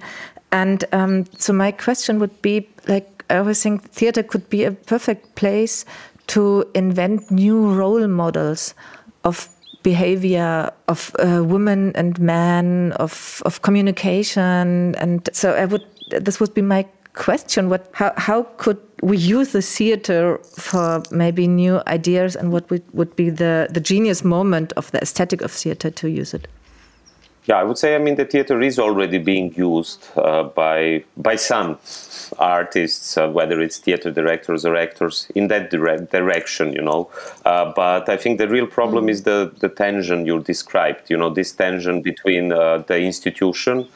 And 0.51 0.83
um, 0.91 1.25
so 1.37 1.53
my 1.53 1.71
question 1.71 2.19
would 2.19 2.41
be 2.41 2.69
like 2.87 3.07
i 3.29 3.37
always 3.37 3.63
think 3.63 3.89
theater 3.89 4.21
could 4.21 4.49
be 4.49 4.65
a 4.65 4.71
perfect 4.71 5.35
place 5.35 5.85
to 6.27 6.65
invent 6.75 7.31
new 7.31 7.73
role 7.73 8.07
models 8.07 8.73
of 9.23 9.47
behavior 9.83 10.69
of 10.87 11.15
uh, 11.19 11.43
women 11.43 11.91
and 11.95 12.19
men 12.19 12.91
of 12.93 13.41
of 13.45 13.61
communication. 13.61 14.95
And 14.95 15.29
so 15.33 15.53
i 15.53 15.65
would 15.65 15.85
this 16.09 16.39
would 16.39 16.53
be 16.53 16.61
my 16.61 16.85
question 17.13 17.69
what 17.69 17.89
how, 17.93 18.13
how 18.17 18.43
could 18.57 18.79
we 19.01 19.17
use 19.17 19.51
the 19.51 19.61
theater 19.61 20.37
for 20.57 21.03
maybe 21.11 21.47
new 21.47 21.81
ideas 21.87 22.35
and 22.35 22.51
what 22.51 22.69
would, 22.69 22.83
would 22.93 23.15
be 23.15 23.29
the, 23.29 23.67
the 23.71 23.79
genius 23.79 24.23
moment 24.23 24.71
of 24.73 24.91
the 24.91 25.01
aesthetic 25.01 25.41
of 25.41 25.51
theater 25.51 25.89
to 25.89 26.09
use 26.09 26.33
it 26.33 26.47
yeah 27.45 27.57
i 27.57 27.63
would 27.63 27.77
say 27.77 27.95
i 27.95 27.97
mean 27.97 28.15
the 28.15 28.25
theater 28.25 28.61
is 28.61 28.77
already 28.79 29.17
being 29.17 29.53
used 29.55 30.07
uh, 30.15 30.43
by 30.43 31.03
by 31.17 31.35
some 31.35 31.77
artists 32.37 33.17
uh, 33.17 33.27
whether 33.29 33.59
it's 33.59 33.77
theater 33.79 34.11
directors 34.11 34.63
or 34.63 34.75
actors 34.75 35.27
in 35.35 35.47
that 35.47 35.69
dire 35.71 35.97
direction 35.97 36.71
you 36.71 36.81
know 36.81 37.09
uh, 37.45 37.71
but 37.75 38.07
i 38.07 38.15
think 38.15 38.37
the 38.37 38.47
real 38.47 38.67
problem 38.67 39.07
mm. 39.07 39.09
is 39.09 39.23
the 39.23 39.51
the 39.59 39.69
tension 39.69 40.25
you 40.25 40.39
described 40.39 41.09
you 41.09 41.17
know 41.17 41.29
this 41.29 41.51
tension 41.51 42.01
between 42.01 42.51
uh, 42.51 42.77
the 42.87 42.99
institution 42.99 43.87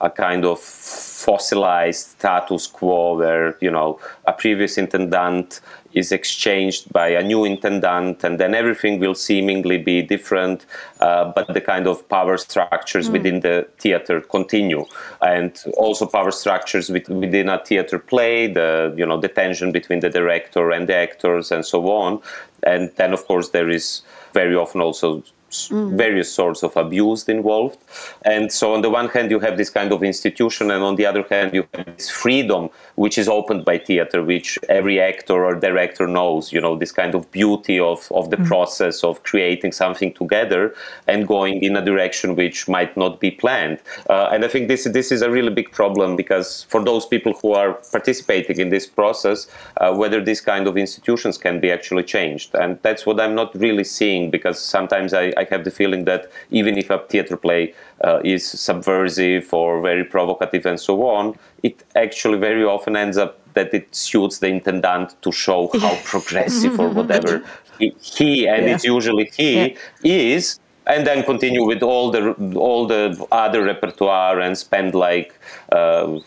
a 0.00 0.10
kind 0.10 0.44
of 0.44 0.60
fossilized 0.60 2.10
status 2.10 2.66
quo 2.66 3.16
where 3.16 3.56
you 3.60 3.70
know 3.70 3.98
a 4.26 4.32
previous 4.32 4.76
intendant 4.76 5.60
is 5.94 6.10
exchanged 6.10 6.92
by 6.92 7.08
a 7.08 7.22
new 7.22 7.44
intendant 7.44 8.24
and 8.24 8.38
then 8.38 8.54
everything 8.54 8.98
will 8.98 9.14
seemingly 9.14 9.78
be 9.78 10.02
different 10.02 10.66
uh, 11.00 11.32
but 11.34 11.46
the 11.54 11.60
kind 11.60 11.86
of 11.86 12.06
power 12.08 12.36
structures 12.36 13.08
mm. 13.08 13.12
within 13.12 13.40
the 13.40 13.66
theater 13.78 14.20
continue 14.20 14.84
and 15.22 15.64
also 15.76 16.04
power 16.04 16.32
structures 16.32 16.90
with, 16.90 17.08
within 17.08 17.48
a 17.48 17.64
theater 17.64 17.98
play 17.98 18.46
the 18.46 18.92
you 18.96 19.06
know 19.06 19.18
the 19.18 19.28
tension 19.28 19.72
between 19.72 20.00
the 20.00 20.10
director 20.10 20.70
and 20.70 20.88
the 20.88 20.94
actors 20.94 21.52
and 21.52 21.64
so 21.64 21.90
on 21.90 22.20
and 22.64 22.90
then 22.96 23.12
of 23.12 23.24
course 23.26 23.50
there 23.50 23.70
is 23.70 24.02
very 24.32 24.56
often 24.56 24.80
also 24.80 25.22
various 25.70 26.32
sorts 26.32 26.62
of 26.62 26.76
abuse 26.76 27.28
involved. 27.28 27.78
And 28.22 28.50
so, 28.50 28.74
on 28.74 28.82
the 28.82 28.90
one 28.90 29.08
hand, 29.08 29.30
you 29.30 29.40
have 29.40 29.56
this 29.56 29.70
kind 29.70 29.92
of 29.92 30.02
institution, 30.02 30.70
and 30.70 30.82
on 30.82 30.96
the 30.96 31.06
other 31.06 31.24
hand, 31.30 31.54
you 31.54 31.64
have 31.74 31.96
this 31.96 32.10
freedom 32.10 32.68
which 32.96 33.16
is 33.18 33.28
opened 33.28 33.64
by 33.64 33.78
theater, 33.78 34.22
which 34.22 34.58
every 34.68 35.00
actor 35.00 35.44
or 35.44 35.54
director 35.54 36.06
knows. 36.06 36.52
You 36.52 36.60
know, 36.60 36.76
this 36.76 36.92
kind 36.92 37.14
of 37.14 37.30
beauty 37.30 37.78
of, 37.78 38.10
of 38.12 38.30
the 38.30 38.36
mm. 38.36 38.46
process 38.46 39.04
of 39.04 39.22
creating 39.22 39.72
something 39.72 40.12
together 40.12 40.74
and 41.06 41.26
going 41.28 41.62
in 41.62 41.76
a 41.76 41.84
direction 41.84 42.34
which 42.34 42.68
might 42.68 42.96
not 42.96 43.20
be 43.20 43.30
planned. 43.30 43.78
Uh, 44.10 44.28
and 44.32 44.44
I 44.44 44.48
think 44.48 44.68
this 44.68 44.84
this 44.84 45.12
is 45.12 45.22
a 45.22 45.30
really 45.30 45.50
big 45.50 45.70
problem 45.70 46.16
because 46.16 46.64
for 46.64 46.84
those 46.84 47.06
people 47.06 47.32
who 47.40 47.52
are 47.52 47.74
participating 47.92 48.58
in 48.58 48.70
this 48.70 48.86
process, 48.86 49.46
uh, 49.76 49.94
whether 49.94 50.22
these 50.22 50.40
kind 50.40 50.66
of 50.66 50.76
institutions 50.76 51.38
can 51.38 51.60
be 51.60 51.70
actually 51.70 52.02
changed, 52.02 52.54
and 52.54 52.78
that's 52.82 53.06
what 53.06 53.20
I'm 53.20 53.34
not 53.34 53.54
really 53.54 53.84
seeing 53.84 54.30
because 54.30 54.58
sometimes 54.58 55.14
I, 55.14 55.32
I 55.36 55.44
I 55.44 55.54
have 55.54 55.64
the 55.64 55.70
feeling 55.70 56.04
that 56.04 56.30
even 56.50 56.78
if 56.78 56.90
a 56.90 56.98
theater 56.98 57.36
play 57.36 57.74
uh, 58.02 58.20
is 58.24 58.46
subversive 58.46 59.52
or 59.52 59.80
very 59.80 60.04
provocative 60.04 60.66
and 60.66 60.80
so 60.80 61.06
on, 61.06 61.36
it 61.64 61.82
actually 61.96 62.38
very 62.38 62.64
often 62.64 62.94
ends 62.94 63.16
up 63.16 63.40
that 63.54 63.72
it 63.72 63.94
suits 63.94 64.38
the 64.38 64.48
intendant 64.48 65.14
to 65.22 65.32
show 65.32 65.70
how 65.80 65.94
progressive 66.04 66.78
or 66.78 66.88
whatever 66.98 67.42
he, 67.78 67.94
he 68.00 68.46
and 68.46 68.66
yeah. 68.66 68.74
it's 68.74 68.84
usually 68.84 69.30
he 69.36 69.50
yeah. 70.02 70.36
is 70.36 70.60
and 70.86 71.06
then 71.06 71.24
continue 71.24 71.64
with 71.64 71.82
all 71.82 72.10
the 72.10 72.22
all 72.54 72.86
the 72.86 73.02
other 73.32 73.64
repertoire 73.64 74.40
and 74.40 74.58
spend 74.58 74.94
like 74.94 75.32
uh, 75.72 76.18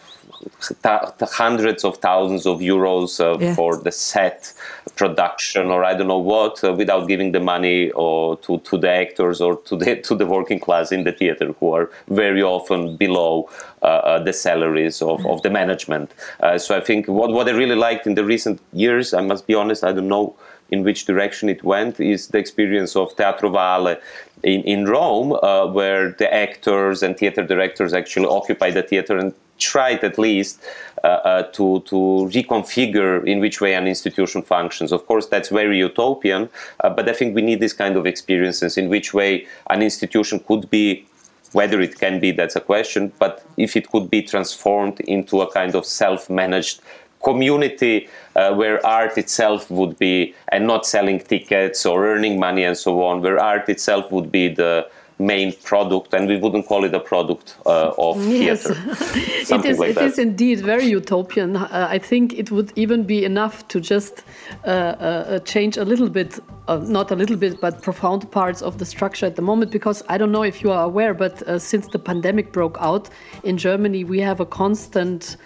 hundreds 1.21 1.83
of 1.83 1.97
thousands 1.97 2.45
of 2.45 2.59
euros 2.59 3.19
uh, 3.19 3.37
yeah. 3.39 3.55
for 3.55 3.77
the 3.77 3.91
set 3.91 4.53
production 4.95 5.67
or 5.67 5.83
I 5.83 5.93
don't 5.93 6.07
know 6.07 6.17
what 6.17 6.63
uh, 6.63 6.73
without 6.73 7.07
giving 7.07 7.31
the 7.31 7.39
money 7.39 7.91
or 7.91 8.37
to, 8.37 8.59
to 8.59 8.77
the 8.77 8.89
actors 8.89 9.41
or 9.41 9.57
to 9.57 9.75
the 9.75 9.95
to 10.07 10.15
the 10.15 10.25
working 10.25 10.59
class 10.59 10.91
in 10.91 11.03
the 11.03 11.11
theater 11.11 11.53
who 11.59 11.73
are 11.73 11.89
very 12.07 12.41
often 12.41 12.97
below 12.97 13.49
uh, 13.81 13.85
uh 13.85 14.23
the 14.23 14.33
salaries 14.33 15.01
of, 15.01 15.25
of 15.25 15.41
the 15.43 15.49
management. 15.49 16.11
Uh, 16.39 16.57
so 16.57 16.75
I 16.75 16.81
think 16.81 17.07
what, 17.07 17.31
what 17.31 17.47
I 17.47 17.51
really 17.51 17.75
liked 17.75 18.07
in 18.07 18.15
the 18.15 18.25
recent 18.25 18.59
years, 18.73 19.13
I 19.13 19.21
must 19.21 19.47
be 19.47 19.53
honest, 19.53 19.83
I 19.83 19.91
don't 19.91 20.07
know 20.07 20.35
in 20.69 20.83
which 20.83 21.05
direction 21.05 21.49
it 21.49 21.63
went 21.63 21.99
is 21.99 22.27
the 22.27 22.37
experience 22.37 22.95
of 22.95 23.15
Teatro 23.15 23.49
Valle 23.49 23.95
in, 24.43 24.61
in 24.63 24.85
Rome, 24.85 25.33
uh, 25.33 25.67
where 25.67 26.11
the 26.11 26.31
actors 26.33 27.03
and 27.03 27.17
theater 27.17 27.43
directors 27.43 27.93
actually 27.93 28.27
occupy 28.27 28.71
the 28.71 28.83
theater 28.83 29.17
and 29.17 29.33
tried 29.57 30.03
at 30.03 30.17
least 30.17 30.61
uh, 31.03 31.07
uh, 31.07 31.43
to, 31.51 31.81
to 31.81 31.95
reconfigure 32.33 33.25
in 33.25 33.39
which 33.39 33.61
way 33.61 33.73
an 33.73 33.87
institution 33.87 34.41
functions. 34.41 34.91
Of 34.91 35.05
course, 35.05 35.27
that's 35.27 35.49
very 35.49 35.77
utopian, 35.77 36.49
uh, 36.83 36.89
but 36.89 37.07
I 37.07 37.13
think 37.13 37.35
we 37.35 37.41
need 37.41 37.59
this 37.59 37.73
kind 37.73 37.95
of 37.97 38.05
experiences 38.05 38.77
in 38.77 38.89
which 38.89 39.13
way 39.13 39.47
an 39.69 39.81
institution 39.81 40.39
could 40.39 40.69
be 40.69 41.05
whether 41.53 41.79
it 41.79 41.97
can 41.97 42.19
be 42.19 42.31
that's 42.31 42.57
a 42.57 42.59
question 42.59 43.09
but 43.19 43.45
if 43.55 43.77
it 43.77 43.89
could 43.89 44.09
be 44.09 44.21
transformed 44.21 44.99
into 45.01 45.41
a 45.41 45.49
kind 45.49 45.75
of 45.75 45.85
self-managed 45.85 46.81
community 47.23 48.07
uh, 48.35 48.53
where 48.53 48.85
art 48.85 49.17
itself 49.17 49.71
would 49.71 49.97
be 49.97 50.35
and 50.49 50.67
not 50.67 50.85
selling 50.85 51.19
tickets 51.19 51.85
or 51.85 52.05
earning 52.07 52.39
money 52.39 52.63
and 52.63 52.77
so 52.77 53.01
on 53.03 53.21
where 53.21 53.39
art 53.39 53.67
itself 53.69 54.11
would 54.11 54.31
be 54.31 54.47
the 54.47 54.87
main 55.19 55.51
product, 55.63 56.13
and 56.13 56.27
we 56.27 56.37
wouldn't 56.37 56.67
call 56.67 56.83
it 56.83 56.93
a 56.93 56.99
product 56.99 57.57
uh, 57.65 57.91
of 57.97 58.23
yes. 58.27 58.63
theater. 58.63 58.79
it 59.55 59.65
is. 59.65 59.79
like 59.79 59.89
it 59.91 59.97
is 59.97 60.19
indeed 60.19 60.59
very 60.61 60.85
utopian. 60.85 61.55
Uh, 61.55 61.87
I 61.89 61.97
think 61.97 62.33
it 62.33 62.51
would 62.51 62.71
even 62.75 63.03
be 63.03 63.25
enough 63.25 63.67
to 63.69 63.79
just 63.79 64.23
uh, 64.65 64.69
uh, 64.69 65.39
change 65.39 65.77
a 65.77 65.85
little 65.85 66.09
bit, 66.09 66.39
uh, 66.67 66.77
not 66.77 67.11
a 67.11 67.15
little 67.15 67.37
bit, 67.37 67.59
but 67.59 67.81
profound 67.81 68.29
parts 68.31 68.61
of 68.61 68.77
the 68.77 68.85
structure 68.85 69.25
at 69.25 69.35
the 69.35 69.41
moment. 69.41 69.71
Because 69.71 70.03
I 70.07 70.17
don't 70.17 70.31
know 70.31 70.43
if 70.43 70.61
you 70.63 70.71
are 70.71 70.83
aware, 70.83 71.13
but 71.13 71.41
uh, 71.43 71.57
since 71.57 71.87
the 71.87 71.99
pandemic 71.99 72.51
broke 72.51 72.77
out 72.79 73.09
in 73.43 73.57
Germany, 73.57 74.03
we 74.03 74.19
have 74.19 74.39
a 74.39 74.45
constant. 74.45 75.37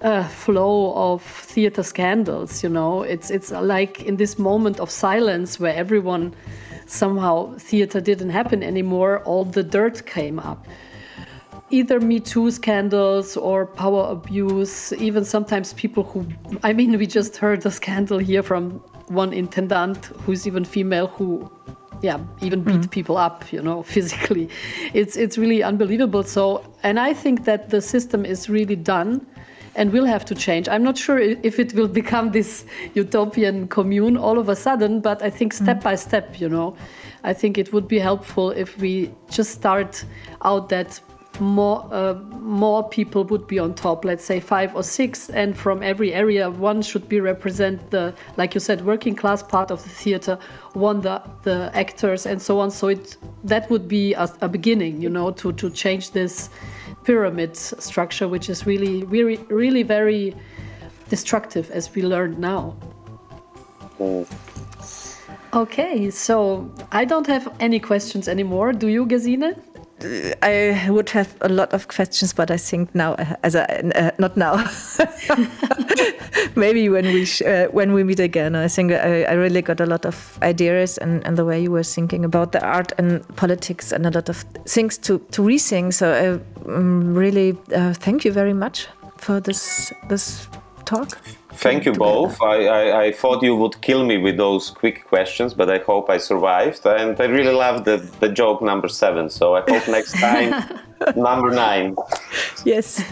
Uh, 0.00 0.22
flow 0.24 0.92
of 0.94 1.22
theater 1.22 1.82
scandals 1.82 2.62
you 2.62 2.68
know 2.68 3.02
it's 3.02 3.30
it's 3.30 3.50
like 3.52 4.02
in 4.02 4.16
this 4.16 4.38
moment 4.38 4.78
of 4.78 4.90
silence 4.90 5.58
where 5.58 5.74
everyone 5.74 6.34
somehow 6.86 7.54
theater 7.58 8.00
didn't 8.00 8.30
happen 8.30 8.62
anymore, 8.62 9.20
all 9.24 9.44
the 9.44 9.62
dirt 9.62 10.06
came 10.06 10.38
up. 10.38 10.66
Either 11.70 11.98
Me 11.98 12.20
Too 12.20 12.50
scandals 12.50 13.36
or 13.36 13.66
power 13.66 14.10
abuse, 14.10 14.92
even 14.94 15.24
sometimes 15.24 15.72
people 15.72 16.04
who, 16.04 16.26
I 16.62 16.72
mean, 16.72 16.96
we 16.98 17.06
just 17.06 17.36
heard 17.36 17.64
a 17.66 17.70
scandal 17.70 18.18
here 18.18 18.42
from 18.42 18.82
one 19.08 19.32
intendant 19.32 20.06
who's 20.24 20.46
even 20.46 20.64
female 20.64 21.08
who 21.08 21.50
yeah 22.02 22.18
even 22.40 22.62
beat 22.62 22.80
mm. 22.80 22.90
people 22.90 23.16
up 23.16 23.50
you 23.52 23.62
know 23.62 23.82
physically 23.94 24.48
it's 24.92 25.16
it's 25.16 25.38
really 25.38 25.62
unbelievable 25.62 26.22
so 26.22 26.62
and 26.82 26.98
i 26.98 27.12
think 27.12 27.44
that 27.44 27.70
the 27.70 27.80
system 27.80 28.24
is 28.24 28.48
really 28.48 28.76
done 28.76 29.26
and 29.76 29.92
will 29.92 30.04
have 30.04 30.24
to 30.26 30.34
change. 30.34 30.68
I'm 30.68 30.82
not 30.82 30.96
sure 30.96 31.18
if 31.18 31.58
it 31.58 31.74
will 31.74 31.88
become 31.88 32.32
this 32.32 32.64
utopian 32.94 33.68
commune 33.68 34.16
all 34.16 34.38
of 34.38 34.48
a 34.48 34.56
sudden, 34.56 35.00
but 35.00 35.22
I 35.22 35.30
think 35.30 35.52
step 35.52 35.82
by 35.82 35.94
step, 35.96 36.40
you 36.40 36.48
know, 36.48 36.76
I 37.24 37.32
think 37.32 37.58
it 37.58 37.72
would 37.72 37.88
be 37.88 37.98
helpful 37.98 38.50
if 38.50 38.78
we 38.78 39.10
just 39.30 39.50
start 39.50 40.04
out 40.42 40.68
that 40.68 41.00
more 41.40 41.88
uh, 41.92 42.14
more 42.40 42.88
people 42.88 43.24
would 43.24 43.46
be 43.46 43.58
on 43.58 43.74
top 43.74 44.04
let's 44.04 44.24
say 44.24 44.38
five 44.38 44.74
or 44.76 44.82
six 44.82 45.30
and 45.30 45.56
from 45.56 45.82
every 45.82 46.14
area 46.14 46.48
one 46.50 46.80
should 46.80 47.08
be 47.08 47.20
represent 47.20 47.90
the 47.90 48.14
like 48.36 48.54
you 48.54 48.60
said 48.60 48.84
working 48.84 49.14
class 49.14 49.42
part 49.42 49.70
of 49.70 49.82
the 49.82 49.88
theater 49.88 50.38
one 50.74 51.00
the 51.00 51.20
the 51.42 51.70
actors 51.74 52.26
and 52.26 52.40
so 52.40 52.60
on 52.60 52.70
so 52.70 52.88
it 52.88 53.16
that 53.42 53.68
would 53.70 53.88
be 53.88 54.14
a, 54.14 54.28
a 54.42 54.48
beginning 54.48 55.00
you 55.02 55.10
know 55.10 55.30
to 55.30 55.52
to 55.52 55.70
change 55.70 56.12
this 56.12 56.50
pyramid 57.04 57.56
structure, 57.56 58.26
which 58.28 58.48
is 58.48 58.66
really, 58.66 59.04
really, 59.04 59.36
really 59.48 59.82
very 59.82 60.34
destructive, 61.08 61.70
as 61.70 61.94
we 61.94 62.02
learned 62.02 62.38
now. 62.38 62.76
Mm. 63.98 64.26
Okay, 65.52 66.10
so 66.10 66.68
I 66.90 67.04
don't 67.04 67.26
have 67.28 67.54
any 67.60 67.78
questions 67.78 68.26
anymore. 68.26 68.72
Do 68.72 68.88
you, 68.88 69.06
Gesine? 69.06 69.54
I 70.42 70.88
would 70.90 71.10
have 71.10 71.34
a 71.40 71.48
lot 71.48 71.72
of 71.72 71.88
questions, 71.88 72.32
but 72.32 72.50
I 72.50 72.56
think 72.56 72.94
now, 72.94 73.14
as 73.42 73.54
a, 73.54 73.96
uh, 73.96 74.10
not 74.18 74.36
now, 74.36 74.56
maybe 76.56 76.88
when 76.88 77.04
we 77.04 77.26
uh, 77.46 77.68
when 77.68 77.92
we 77.92 78.04
meet 78.04 78.20
again. 78.20 78.54
I 78.54 78.68
think 78.68 78.92
I, 78.92 79.24
I, 79.24 79.32
really 79.32 79.62
got 79.62 79.80
a 79.80 79.86
lot 79.86 80.04
of 80.04 80.38
ideas 80.42 80.98
and, 80.98 81.24
and 81.26 81.36
the 81.36 81.44
way 81.44 81.62
you 81.62 81.70
were 81.70 81.84
thinking 81.84 82.24
about 82.24 82.52
the 82.52 82.62
art 82.62 82.92
and 82.98 83.26
politics 83.36 83.92
and 83.92 84.04
a 84.04 84.10
lot 84.10 84.28
of 84.28 84.44
things 84.66 84.98
to 84.98 85.18
to 85.30 85.42
rethink. 85.42 85.94
So 85.94 86.12
I 86.12 86.68
um, 86.68 87.14
really 87.14 87.56
uh, 87.74 87.94
thank 87.94 88.24
you 88.24 88.32
very 88.32 88.54
much 88.54 88.88
for 89.16 89.40
this 89.40 89.92
this 90.08 90.48
talk. 90.84 91.18
Thank 91.56 91.84
you 91.84 91.92
both. 91.92 92.40
I, 92.42 92.66
I, 92.66 93.02
I, 93.04 93.12
thought 93.12 93.42
you 93.42 93.56
would 93.56 93.80
kill 93.80 94.04
me 94.04 94.18
with 94.18 94.36
those 94.36 94.70
quick 94.70 95.06
questions, 95.06 95.54
but 95.54 95.70
I 95.70 95.78
hope 95.78 96.10
I 96.10 96.18
survived. 96.18 96.84
And 96.84 97.18
I 97.20 97.24
really 97.24 97.52
love 97.52 97.84
the, 97.84 97.98
the 98.20 98.28
joke 98.28 98.60
number 98.60 98.88
seven. 98.88 99.30
So 99.30 99.54
I 99.54 99.60
hope 99.60 99.88
next 99.88 100.12
time, 100.20 100.80
number 101.16 101.50
nine. 101.50 101.96
Yes. 102.64 103.02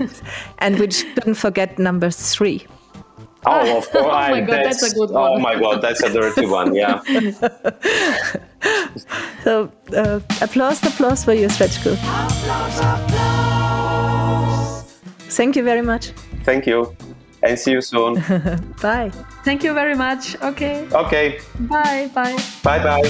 And 0.59 0.79
we 0.79 0.91
shouldn't 0.91 1.37
forget 1.37 1.79
number 1.79 2.11
three. 2.11 2.67
Oh, 3.47 3.79
of 3.79 3.91
course. 3.91 4.05
oh 4.07 4.31
my 4.31 4.41
God, 4.41 4.49
that's, 4.49 4.81
that's, 4.81 4.93
a 4.93 4.97
good 4.97 5.11
one. 5.11 5.33
Oh 5.33 5.39
my 5.39 5.59
God, 5.59 5.83
that's 5.83 6.03
a 6.03 6.13
dirty 6.13 6.47
one, 6.47 6.75
yeah. 6.75 7.03
so, 9.45 9.73
uh, 9.97 10.21
applause, 10.41 10.81
the 10.81 10.89
applause 10.89 11.25
for 11.25 11.33
you, 11.33 11.49
Srečko. 11.49 11.97
Thank 15.31 15.57
you 15.57 15.65
very 15.65 15.83
much. 15.83 16.13
Thank 16.45 16.67
you 16.67 16.95
and 17.43 17.59
see 17.59 17.73
you 17.73 17.81
soon. 17.81 18.15
bye. 18.83 19.11
Thank 19.45 19.63
you 19.65 19.75
very 19.75 19.95
much. 19.95 20.37
Okay. 20.43 20.87
Okay. 20.93 21.41
Bye. 21.61 22.11
Bye. 22.15 22.37
Bye 22.63 22.79
bye. 22.83 23.03